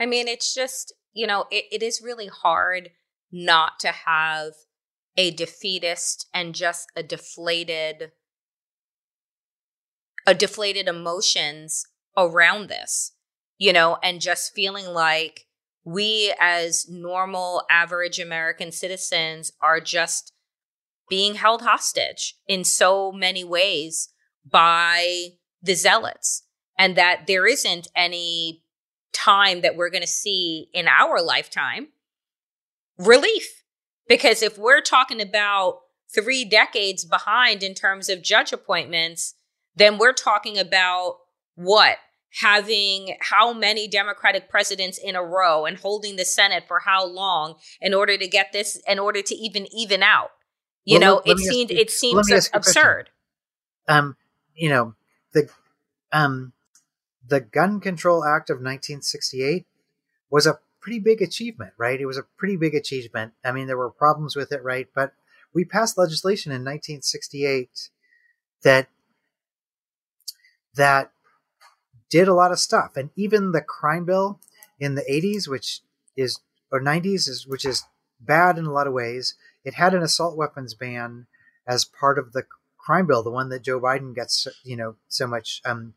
I 0.00 0.06
mean, 0.06 0.28
it's 0.28 0.54
just, 0.54 0.92
you 1.12 1.26
know, 1.26 1.46
it, 1.50 1.64
it 1.70 1.82
is 1.82 2.02
really 2.02 2.28
hard 2.28 2.90
not 3.32 3.78
to 3.80 3.88
have 3.88 4.52
a 5.16 5.30
defeatist 5.30 6.28
and 6.34 6.54
just 6.54 6.88
a 6.94 7.02
deflated 7.02 8.12
a 10.26 10.34
deflated 10.34 10.88
emotions 10.88 11.86
around 12.16 12.68
this 12.68 13.12
you 13.58 13.72
know 13.72 13.98
and 14.02 14.20
just 14.20 14.52
feeling 14.54 14.86
like 14.86 15.46
we 15.84 16.34
as 16.40 16.86
normal 16.88 17.62
average 17.70 18.18
american 18.18 18.70
citizens 18.70 19.52
are 19.60 19.80
just 19.80 20.32
being 21.08 21.36
held 21.36 21.62
hostage 21.62 22.36
in 22.46 22.64
so 22.64 23.12
many 23.12 23.44
ways 23.44 24.08
by 24.44 25.28
the 25.62 25.74
zealots 25.74 26.42
and 26.78 26.96
that 26.96 27.26
there 27.26 27.46
isn't 27.46 27.88
any 27.94 28.62
time 29.12 29.62
that 29.62 29.76
we're 29.76 29.90
going 29.90 30.02
to 30.02 30.06
see 30.06 30.68
in 30.74 30.86
our 30.88 31.22
lifetime 31.22 31.88
relief 32.98 33.62
because 34.08 34.42
if 34.42 34.56
we're 34.58 34.80
talking 34.80 35.20
about 35.20 35.80
three 36.14 36.44
decades 36.44 37.04
behind 37.04 37.62
in 37.62 37.74
terms 37.74 38.08
of 38.08 38.22
judge 38.22 38.52
appointments, 38.52 39.34
then 39.74 39.98
we're 39.98 40.12
talking 40.12 40.58
about 40.58 41.16
what? 41.56 41.96
Having 42.40 43.16
how 43.20 43.52
many 43.52 43.88
Democratic 43.88 44.48
presidents 44.50 44.98
in 45.02 45.16
a 45.16 45.22
row 45.22 45.64
and 45.64 45.78
holding 45.78 46.16
the 46.16 46.24
Senate 46.24 46.64
for 46.68 46.80
how 46.80 47.06
long 47.06 47.54
in 47.80 47.94
order 47.94 48.16
to 48.18 48.26
get 48.28 48.52
this, 48.52 48.80
in 48.86 48.98
order 48.98 49.22
to 49.22 49.34
even 49.34 49.66
even 49.74 50.02
out. 50.02 50.30
You 50.84 50.98
Well, 50.98 51.08
know, 51.08 51.14
let- 51.16 51.26
let 51.28 51.32
it 51.32 51.38
me 51.38 51.44
seemed 51.46 51.70
you- 51.70 51.78
it 51.78 51.90
seems 51.90 52.14
let 52.16 52.26
me 52.26 52.34
ask 52.36 52.52
you 52.52 52.58
a 52.58 52.62
question. 52.62 52.80
absurd. 52.82 53.10
um, 53.88 54.16
you 54.54 54.68
know, 54.68 54.94
the 55.32 55.48
um, 56.12 56.52
the 57.26 57.40
Gun 57.40 57.80
Control 57.80 58.24
Act 58.24 58.50
of 58.50 58.56
1968 58.56 59.66
was 60.30 60.46
a 60.46 60.58
pretty 60.86 61.00
big 61.00 61.20
achievement, 61.20 61.72
right? 61.78 62.00
It 62.00 62.06
was 62.06 62.16
a 62.16 62.22
pretty 62.38 62.56
big 62.56 62.72
achievement. 62.72 63.32
I 63.44 63.50
mean, 63.50 63.66
there 63.66 63.76
were 63.76 63.90
problems 63.90 64.36
with 64.36 64.52
it, 64.52 64.62
right? 64.62 64.86
But 64.94 65.14
we 65.52 65.64
passed 65.64 65.98
legislation 65.98 66.52
in 66.52 66.60
1968 66.62 67.90
that 68.62 68.86
that 70.76 71.10
did 72.08 72.28
a 72.28 72.34
lot 72.34 72.52
of 72.52 72.60
stuff, 72.60 72.96
and 72.96 73.10
even 73.16 73.50
the 73.50 73.62
crime 73.62 74.04
bill 74.04 74.38
in 74.78 74.94
the 74.94 75.02
80s, 75.10 75.48
which 75.48 75.80
is 76.16 76.38
or 76.70 76.80
90s, 76.80 77.28
is 77.28 77.48
which 77.48 77.64
is 77.64 77.82
bad 78.20 78.56
in 78.56 78.64
a 78.64 78.72
lot 78.72 78.86
of 78.86 78.92
ways. 78.92 79.34
It 79.64 79.74
had 79.74 79.92
an 79.92 80.04
assault 80.04 80.36
weapons 80.36 80.74
ban 80.74 81.26
as 81.66 81.84
part 81.84 82.16
of 82.16 82.32
the 82.32 82.44
crime 82.78 83.08
bill, 83.08 83.24
the 83.24 83.30
one 83.30 83.48
that 83.48 83.62
Joe 83.64 83.80
Biden 83.80 84.14
gets, 84.14 84.46
you 84.62 84.76
know, 84.76 84.94
so 85.08 85.26
much 85.26 85.60
um, 85.64 85.94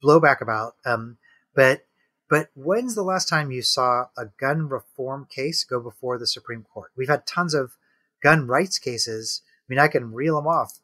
blowback 0.00 0.40
about. 0.40 0.76
Um, 0.84 1.18
but 1.56 1.80
but 2.28 2.48
when's 2.54 2.94
the 2.94 3.02
last 3.02 3.28
time 3.28 3.50
you 3.50 3.62
saw 3.62 4.06
a 4.16 4.26
gun 4.26 4.68
reform 4.68 5.26
case 5.30 5.64
go 5.64 5.80
before 5.80 6.18
the 6.18 6.26
Supreme 6.26 6.64
Court? 6.64 6.90
We've 6.96 7.08
had 7.08 7.26
tons 7.26 7.54
of 7.54 7.76
gun 8.22 8.46
rights 8.46 8.78
cases. 8.78 9.42
I 9.44 9.64
mean, 9.68 9.78
I 9.78 9.88
can 9.88 10.12
reel 10.12 10.36
them 10.36 10.46
off, 10.46 10.78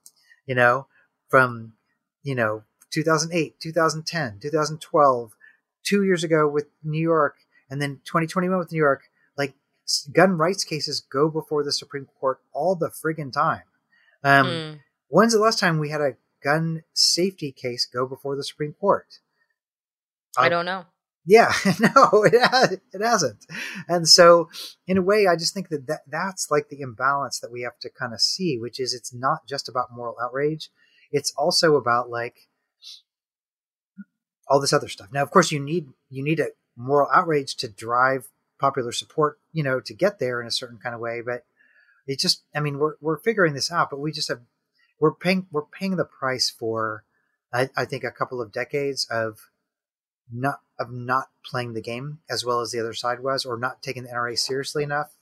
you 0.46 0.54
know, 0.54 0.86
from 1.28 1.74
you 2.22 2.34
know 2.34 2.64
2008, 2.90 3.58
2010, 3.60 4.38
2012, 4.40 5.32
two 5.82 6.04
years 6.04 6.22
ago 6.24 6.48
with 6.48 6.66
New 6.84 7.00
York, 7.00 7.36
and 7.70 7.80
then 7.80 8.00
2021 8.04 8.58
with 8.58 8.70
New 8.72 8.78
York. 8.78 9.04
Like 9.36 9.54
gun 10.12 10.36
rights 10.38 10.64
cases 10.64 11.00
go 11.00 11.28
before 11.28 11.64
the 11.64 11.72
Supreme 11.72 12.06
Court 12.20 12.40
all 12.52 12.74
the 12.76 12.90
friggin' 12.90 13.32
time. 13.32 13.62
Um, 14.22 14.46
Mm. 14.46 14.80
When's 15.08 15.32
the 15.34 15.38
last 15.40 15.58
time 15.58 15.78
we 15.78 15.90
had 15.90 16.00
a 16.00 16.16
gun 16.42 16.84
safety 16.94 17.52
case 17.52 17.84
go 17.86 18.06
before 18.06 18.34
the 18.34 18.44
Supreme 18.44 18.72
Court? 18.72 19.18
I 20.38 20.46
Uh, 20.46 20.48
don't 20.48 20.64
know. 20.64 20.86
Yeah, 21.24 21.52
no, 21.80 22.24
it 22.24 22.34
has, 22.40 22.72
it 22.72 23.00
hasn't. 23.00 23.46
And 23.88 24.08
so, 24.08 24.48
in 24.86 24.98
a 24.98 25.02
way, 25.02 25.26
I 25.28 25.36
just 25.36 25.54
think 25.54 25.68
that, 25.68 25.86
that 25.86 26.02
that's 26.08 26.48
like 26.50 26.68
the 26.68 26.80
imbalance 26.80 27.38
that 27.40 27.52
we 27.52 27.62
have 27.62 27.78
to 27.80 27.90
kind 27.90 28.12
of 28.12 28.20
see, 28.20 28.58
which 28.58 28.80
is 28.80 28.92
it's 28.92 29.14
not 29.14 29.46
just 29.46 29.68
about 29.68 29.92
moral 29.92 30.16
outrage; 30.20 30.70
it's 31.12 31.32
also 31.36 31.76
about 31.76 32.10
like 32.10 32.48
all 34.48 34.60
this 34.60 34.72
other 34.72 34.88
stuff. 34.88 35.08
Now, 35.12 35.22
of 35.22 35.30
course, 35.30 35.52
you 35.52 35.60
need 35.60 35.88
you 36.10 36.24
need 36.24 36.40
a 36.40 36.48
moral 36.76 37.08
outrage 37.14 37.56
to 37.56 37.68
drive 37.68 38.28
popular 38.58 38.92
support, 38.92 39.38
you 39.52 39.62
know, 39.62 39.80
to 39.80 39.94
get 39.94 40.18
there 40.18 40.40
in 40.40 40.46
a 40.46 40.52
certain 40.52 40.78
kind 40.78 40.94
of 40.94 41.00
way. 41.00 41.20
But 41.24 41.44
it 42.06 42.18
just, 42.18 42.42
I 42.54 42.60
mean, 42.60 42.78
we're 42.78 42.94
we're 43.00 43.18
figuring 43.18 43.54
this 43.54 43.70
out, 43.70 43.90
but 43.90 44.00
we 44.00 44.12
just 44.12 44.28
have 44.28 44.40
we're 44.98 45.14
paying 45.14 45.46
we're 45.50 45.66
paying 45.66 45.96
the 45.96 46.04
price 46.04 46.50
for, 46.50 47.04
I, 47.52 47.70
I 47.76 47.84
think, 47.84 48.04
a 48.04 48.10
couple 48.10 48.40
of 48.40 48.52
decades 48.52 49.06
of 49.10 49.38
not 50.30 50.60
of 50.78 50.90
not 50.92 51.28
playing 51.44 51.74
the 51.74 51.82
game 51.82 52.18
as 52.30 52.44
well 52.44 52.60
as 52.60 52.70
the 52.72 52.80
other 52.80 52.94
side 52.94 53.20
was, 53.20 53.44
or 53.44 53.56
not 53.56 53.82
taking 53.82 54.02
the 54.04 54.10
NRA 54.10 54.38
seriously 54.38 54.82
enough. 54.82 55.14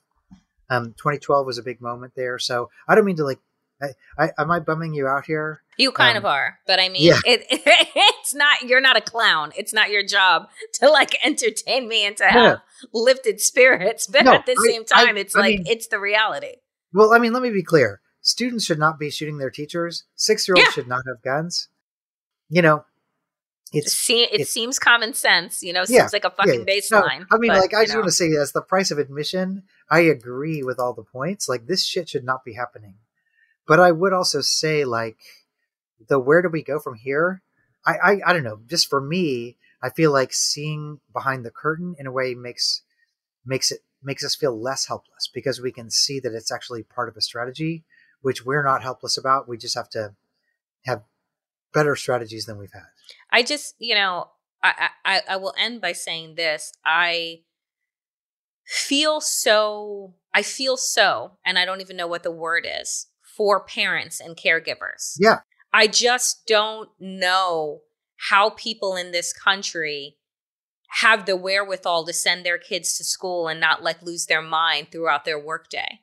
Um, 0.68 0.92
2012 0.98 1.46
was 1.46 1.58
a 1.58 1.62
big 1.62 1.80
moment 1.80 2.12
there, 2.16 2.38
so 2.38 2.70
I 2.88 2.94
don't 2.94 3.04
mean 3.04 3.16
to 3.16 3.24
like. 3.24 3.38
I, 3.82 3.94
I, 4.18 4.30
am 4.42 4.50
I 4.50 4.60
bumming 4.60 4.92
you 4.92 5.06
out 5.08 5.24
here? 5.24 5.62
You 5.78 5.90
kind 5.90 6.18
Um, 6.18 6.24
of 6.24 6.26
are, 6.26 6.58
but 6.66 6.78
I 6.78 6.90
mean, 6.90 7.02
yeah. 7.02 7.18
it, 7.24 7.46
it's 7.50 8.34
not. 8.34 8.60
You're 8.62 8.82
not 8.82 8.98
a 8.98 9.00
clown. 9.00 9.52
It's 9.56 9.72
not 9.72 9.88
your 9.90 10.04
job 10.04 10.48
to 10.74 10.90
like 10.90 11.16
entertain 11.24 11.88
me 11.88 12.04
and 12.04 12.14
to 12.18 12.24
No. 12.24 12.30
have 12.30 12.58
lifted 12.92 13.40
spirits. 13.40 14.06
But 14.06 14.26
No, 14.26 14.34
at 14.34 14.44
the 14.44 14.52
I- 14.52 14.70
same 14.70 14.84
time, 14.84 15.16
I- 15.16 15.20
it's 15.20 15.34
like 15.34 15.60
mean- 15.60 15.66
it's 15.66 15.86
the 15.86 15.98
reality. 15.98 16.56
Well, 16.92 17.14
I 17.14 17.18
mean, 17.18 17.32
let 17.32 17.42
me 17.42 17.48
be 17.50 17.62
clear. 17.62 18.00
Students 18.20 18.66
should 18.66 18.78
not 18.78 18.98
be 18.98 19.10
shooting 19.10 19.38
their 19.38 19.48
teachers. 19.50 20.04
Six 20.14 20.46
year 20.46 20.56
olds 20.56 20.66
Yeah. 20.68 20.72
should 20.72 20.88
not 20.88 21.02
have 21.08 21.22
guns. 21.22 21.68
You 22.50 22.60
know, 22.60 22.84
it's 23.72 23.92
See, 23.92 24.22
it 24.22 24.33
it's- 24.33 24.50
seems 24.50 24.78
common 24.78 25.14
sense. 25.14 25.62
You 25.62 25.72
know, 25.72 25.80
Yeah, 25.88 26.00
seems 26.00 26.12
like 26.12 26.24
a 26.24 26.30
fucking 26.30 26.64
yeah. 26.66 26.74
baseline. 26.74 27.20
No, 27.20 27.26
I 27.33 27.38
mean, 27.38 27.50
but, 27.52 27.61
like, 27.61 27.74
I 27.74 27.83
just 27.85 27.94
know. 27.94 28.00
want 28.00 28.09
to 28.09 28.14
say, 28.14 28.30
as 28.37 28.52
the 28.52 28.62
price 28.62 28.90
of 28.90 28.98
admission, 28.98 29.64
I 29.90 30.00
agree 30.00 30.62
with 30.62 30.78
all 30.78 30.92
the 30.94 31.04
points. 31.04 31.48
Like, 31.48 31.66
this 31.66 31.85
shit 31.85 32.09
should 32.09 32.24
not 32.24 32.44
be 32.44 32.54
happening. 32.54 32.96
But 33.66 33.78
I 33.80 33.92
would 33.92 34.12
also 34.12 34.40
say, 34.40 34.85
like, 34.85 35.18
the 36.09 36.18
where 36.18 36.42
do 36.42 36.48
we 36.48 36.62
go 36.62 36.78
from 36.78 36.94
here? 36.94 37.42
I, 37.87 37.92
I, 37.96 38.20
I 38.26 38.33
don't 38.33 38.42
know. 38.44 38.61
Just 38.66 38.88
for 38.88 39.00
me, 39.00 39.56
I 39.83 39.90
feel 39.90 40.12
like 40.12 40.33
seeing 40.33 41.00
behind 41.12 41.44
the 41.44 41.50
curtain 41.50 41.94
in 41.98 42.06
a 42.06 42.12
way 42.12 42.35
makes 42.35 42.83
makes 43.46 43.70
it 43.70 43.80
makes 44.02 44.24
us 44.24 44.35
feel 44.35 44.59
less 44.61 44.87
helpless 44.87 45.28
because 45.33 45.61
we 45.61 45.72
can 45.72 45.90
see 45.90 46.20
that 46.20 46.33
it's 46.35 46.50
actually 46.52 46.83
part 46.83 47.09
of 47.09 47.16
a 47.16 47.20
strategy, 47.22 47.85
which 48.22 48.44
we're 48.44 48.62
not 48.64 48.83
helpless 48.83 49.16
about. 49.16 49.48
We 49.48 49.56
just 49.59 49.74
have 49.76 49.88
to 49.90 50.14
have 50.85 51.02
better 51.72 51.94
strategies 51.96 52.46
than 52.46 52.59
we've 52.59 52.72
had. 52.72 52.83
I 53.32 53.42
just, 53.42 53.74
you 53.78 53.94
know, 53.94 54.28
I, 54.62 54.90
I, 55.04 55.20
I 55.30 55.36
will 55.36 55.54
end 55.58 55.80
by 55.80 55.92
saying 55.92 56.34
this. 56.34 56.72
I 56.84 57.40
feel 58.66 59.20
so, 59.20 60.14
I 60.34 60.42
feel 60.42 60.76
so, 60.76 61.32
and 61.44 61.58
I 61.58 61.64
don't 61.64 61.80
even 61.80 61.96
know 61.96 62.06
what 62.06 62.22
the 62.22 62.30
word 62.30 62.66
is 62.68 63.06
for 63.36 63.64
parents 63.64 64.20
and 64.20 64.36
caregivers. 64.36 65.14
Yeah. 65.18 65.38
I 65.72 65.86
just 65.86 66.46
don't 66.46 66.90
know 66.98 67.80
how 68.28 68.50
people 68.50 68.96
in 68.96 69.12
this 69.12 69.32
country 69.32 70.16
have 70.94 71.24
the 71.24 71.36
wherewithal 71.36 72.04
to 72.04 72.12
send 72.12 72.44
their 72.44 72.58
kids 72.58 72.96
to 72.98 73.04
school 73.04 73.48
and 73.48 73.60
not 73.60 73.82
like 73.82 74.02
lose 74.02 74.26
their 74.26 74.42
mind 74.42 74.88
throughout 74.90 75.24
their 75.24 75.38
workday. 75.38 76.00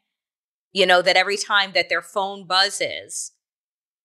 You 0.71 0.85
know, 0.85 1.01
that 1.01 1.17
every 1.17 1.37
time 1.37 1.71
that 1.73 1.89
their 1.89 2.01
phone 2.01 2.47
buzzes, 2.47 3.33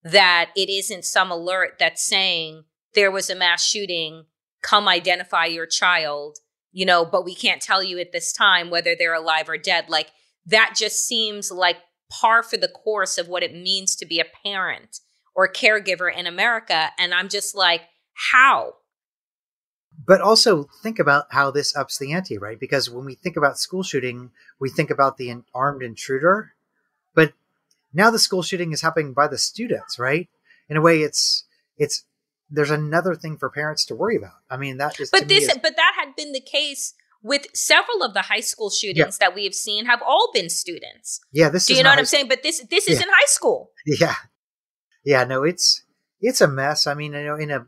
that 0.02 0.50
it 0.56 0.68
isn't 0.68 1.04
some 1.04 1.30
alert 1.30 1.76
that's 1.78 2.04
saying 2.04 2.64
there 2.94 3.10
was 3.10 3.30
a 3.30 3.34
mass 3.34 3.64
shooting, 3.64 4.24
come 4.62 4.88
identify 4.88 5.46
your 5.46 5.66
child, 5.66 6.38
you 6.72 6.86
know, 6.86 7.04
but 7.04 7.24
we 7.24 7.34
can't 7.34 7.62
tell 7.62 7.82
you 7.82 7.98
at 7.98 8.12
this 8.12 8.32
time 8.32 8.70
whether 8.70 8.94
they're 8.94 9.14
alive 9.14 9.48
or 9.48 9.58
dead. 9.58 9.88
Like 9.88 10.10
that 10.46 10.74
just 10.76 11.06
seems 11.06 11.50
like 11.50 11.76
par 12.10 12.42
for 12.42 12.56
the 12.56 12.68
course 12.68 13.18
of 13.18 13.28
what 13.28 13.42
it 13.42 13.54
means 13.54 13.96
to 13.96 14.06
be 14.06 14.20
a 14.20 14.26
parent 14.44 15.00
or 15.34 15.50
caregiver 15.50 16.14
in 16.14 16.26
America. 16.26 16.90
And 16.98 17.14
I'm 17.14 17.28
just 17.28 17.54
like, 17.54 17.82
how? 18.30 18.74
but 20.06 20.20
also 20.20 20.68
think 20.82 20.98
about 20.98 21.26
how 21.30 21.50
this 21.50 21.76
ups 21.76 21.98
the 21.98 22.12
ante, 22.12 22.38
right? 22.38 22.58
Because 22.58 22.90
when 22.90 23.04
we 23.04 23.14
think 23.14 23.36
about 23.36 23.58
school 23.58 23.82
shooting, 23.82 24.30
we 24.58 24.70
think 24.70 24.90
about 24.90 25.16
the 25.16 25.42
armed 25.54 25.82
intruder, 25.82 26.54
but 27.14 27.32
now 27.92 28.10
the 28.10 28.18
school 28.18 28.42
shooting 28.42 28.72
is 28.72 28.82
happening 28.82 29.12
by 29.12 29.28
the 29.28 29.38
students, 29.38 29.98
right? 29.98 30.28
In 30.68 30.76
a 30.76 30.80
way, 30.80 31.00
it's 31.00 31.44
it's 31.76 32.04
there's 32.54 32.70
another 32.70 33.14
thing 33.14 33.38
for 33.38 33.48
parents 33.50 33.84
to 33.86 33.94
worry 33.94 34.16
about. 34.16 34.34
I 34.50 34.56
mean, 34.58 34.76
that 34.76 35.00
is 35.00 35.10
to 35.10 35.18
But 35.18 35.28
this, 35.28 35.44
is- 35.44 35.58
but 35.62 35.74
that 35.76 35.92
had 35.98 36.14
been 36.14 36.32
the 36.32 36.40
case 36.40 36.94
with 37.22 37.46
several 37.54 38.02
of 38.02 38.14
the 38.14 38.22
high 38.22 38.40
school 38.40 38.68
shootings 38.68 39.18
that 39.18 39.34
we 39.34 39.44
have 39.44 39.54
seen 39.54 39.86
have 39.86 40.02
all 40.02 40.30
been 40.34 40.50
students. 40.50 41.20
Yeah, 41.32 41.48
this 41.48 41.66
Do 41.66 41.72
is 41.72 41.78
you 41.78 41.84
know 41.84 41.90
what 41.90 41.98
I'm 41.98 42.04
saying? 42.04 42.28
But 42.28 42.42
this 42.42 42.60
this 42.68 42.88
is 42.88 42.98
Yeah. 42.98 43.06
in 43.06 43.08
high 43.12 43.26
school. 43.26 43.70
Yeah, 43.86 44.14
yeah. 45.04 45.24
No, 45.24 45.44
it's 45.44 45.84
it's 46.20 46.40
a 46.40 46.48
mess. 46.48 46.86
I 46.86 46.94
mean, 46.94 47.12
you 47.14 47.24
know, 47.24 47.36
in 47.36 47.50
a 47.50 47.66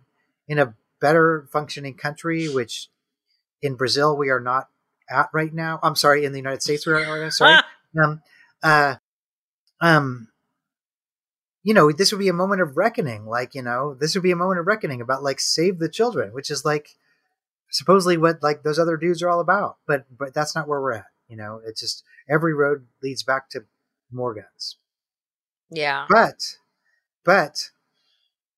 in 0.48 0.58
a 0.58 0.74
better 1.00 1.48
functioning 1.52 1.94
country, 1.96 2.48
which 2.48 2.88
in 3.62 3.76
Brazil 3.76 4.16
we 4.16 4.28
are 4.30 4.40
not 4.40 4.68
at 5.08 5.28
right 5.32 5.54
now. 5.54 5.78
I'm 5.82 5.94
sorry, 5.96 6.24
in 6.24 6.32
the 6.32 6.38
United 6.38 6.62
States 6.62 6.84
we 6.86 6.92
are. 6.94 7.30
Sorry. 7.30 7.58
um, 8.02 8.22
uh, 8.62 8.96
um, 9.80 10.28
you 11.64 11.74
know, 11.74 11.90
this 11.90 12.12
would 12.12 12.18
be 12.18 12.28
a 12.28 12.34
moment 12.34 12.60
of 12.60 12.76
reckoning. 12.76 13.26
Like, 13.26 13.54
you 13.54 13.62
know, 13.62 13.94
this 13.98 14.14
would 14.14 14.22
be 14.22 14.30
a 14.30 14.36
moment 14.36 14.60
of 14.60 14.66
reckoning 14.66 15.00
about 15.00 15.24
like 15.24 15.40
save 15.40 15.78
the 15.78 15.88
children, 15.88 16.32
which 16.32 16.50
is 16.50 16.64
like 16.64 16.90
supposedly 17.70 18.16
what 18.16 18.42
like 18.42 18.62
those 18.62 18.78
other 18.78 18.96
dudes 18.96 19.22
are 19.22 19.30
all 19.30 19.40
about. 19.40 19.78
But 19.86 20.04
but 20.16 20.34
that's 20.34 20.54
not 20.54 20.68
where 20.68 20.80
we're 20.80 20.92
at. 20.92 21.06
You 21.28 21.36
know, 21.36 21.60
it's 21.66 21.80
just 21.80 22.04
every 22.28 22.54
road 22.54 22.86
leads 23.02 23.22
back 23.22 23.48
to 23.50 23.64
more 24.12 24.34
guns. 24.34 24.76
Yeah. 25.70 26.06
But, 26.08 26.58
but 27.24 27.70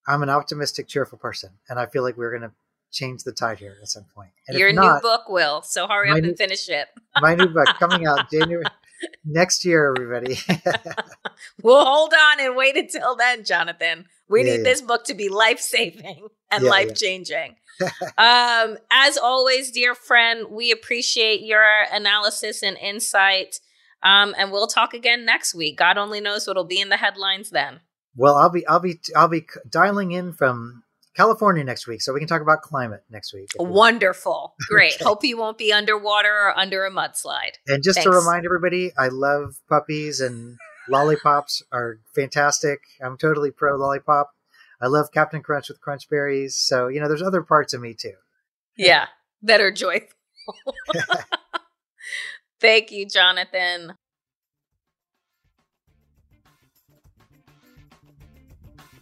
I'm 0.07 0.23
an 0.23 0.31
optimistic, 0.31 0.89
cheerful 0.89 1.19
person, 1.19 1.51
and 1.69 1.79
I 1.79 1.87
feel 1.87 2.03
like 2.03 2.17
we're 2.17 2.37
going 2.37 2.51
to 2.51 2.55
change 2.93 3.25
the 3.25 3.33
tide 3.33 3.59
here 3.59 3.77
at 3.81 3.89
some 3.89 4.05
point. 4.15 4.31
And 4.49 4.59
Your 4.59 4.69
if 4.69 4.75
new 4.75 4.99
book 5.01 5.29
will. 5.29 5.63
So 5.63 5.87
hurry 5.87 6.11
up 6.11 6.19
new- 6.19 6.31
and 6.31 6.39
finish 6.39 6.69
it. 6.69 6.89
my 7.21 7.35
new 7.35 7.49
book 7.49 7.67
coming 7.79 8.07
out 8.07 8.31
January 8.31 8.65
next 9.25 9.65
year, 9.65 9.89
everybody. 9.91 10.39
We'll 11.63 11.85
hold 11.85 12.13
on 12.15 12.41
and 12.41 12.57
wait 12.57 12.77
until 12.77 13.17
then, 13.17 13.45
Jonathan. 13.45 14.07
We 14.29 14.43
Yeah, 14.43 14.53
need 14.53 14.59
yeah. 14.59 14.65
this 14.65 14.81
book 14.81 15.05
to 15.05 15.15
be 15.15 15.29
life 15.29 15.61
saving 15.61 16.29
and 16.51 16.65
Yeah, 16.65 16.71
life 16.71 16.95
changing. 16.95 17.57
um, 18.19 18.79
as 18.91 19.17
always, 19.19 19.71
dear 19.71 19.95
friend, 19.95 20.47
we 20.51 20.71
appreciate 20.73 21.43
your 21.43 21.65
analysis 21.93 22.63
and 22.63 22.77
insight. 22.79 23.61
Um, 24.03 24.35
and 24.39 24.53
we'll 24.53 24.67
talk 24.67 24.95
again 24.95 25.25
next 25.25 25.55
week. 25.55 25.79
God 25.79 25.99
only 25.99 26.21
knows 26.21 26.47
what'll 26.47 26.65
be 26.65 26.81
in 26.81 26.89
the 26.91 26.97
headlines 26.99 27.51
then. 27.51 27.81
well, 28.17 28.37
I'll 28.37 28.51
be, 28.51 28.67
I'll 28.67 28.81
be, 28.81 29.01
I'll 29.15 29.29
be 29.29 29.47
dialing 29.69 30.13
in 30.13 30.33
from 30.33 30.83
California 31.17 31.65
next 31.65 31.87
week, 31.87 32.03
so 32.03 32.13
we 32.13 32.21
can 32.21 32.29
talk 32.29 32.43
about 32.43 32.63
climate 32.63 33.03
next 33.11 33.33
week. 33.33 33.49
Wonderful. 33.59 34.55
Great. 34.69 34.95
Okay. 34.95 35.05
Hope 35.05 35.25
you 35.25 35.39
won't 35.39 35.59
be 35.59 35.73
underwater 35.73 36.33
or 36.33 36.59
under 36.59 36.85
a 36.85 36.91
mudslide. 36.91 37.55
And 37.67 37.83
just 37.83 38.03
to 38.03 38.11
remind 38.11 38.45
everybody, 38.45 38.93
I 38.99 39.09
love 39.09 39.57
puppies 39.69 40.21
and 40.21 40.59
lollipops 40.89 41.63
are 41.73 41.99
fantastic. 42.15 42.81
I'm 43.03 43.17
totally 43.17 43.51
pro 43.51 43.77
lollipop. 43.77 44.31
I 44.81 44.89
love 44.89 45.11
Captain 45.13 45.43
Crunch 45.43 45.69
with 45.69 45.81
Crunch 45.81 46.09
Berries. 46.11 46.57
So, 46.57 46.89
you 46.89 47.01
know, 47.01 47.09
there's 47.09 47.23
other 47.23 47.43
parts 47.43 47.73
of 47.73 47.81
me 47.81 47.95
too. 47.95 48.13
Yeah, 48.77 49.07
that 49.43 49.61
are 49.61 49.73
joyful. 49.73 50.09
Thank 52.61 52.91
you, 52.91 53.07
Jonathan. 53.07 53.95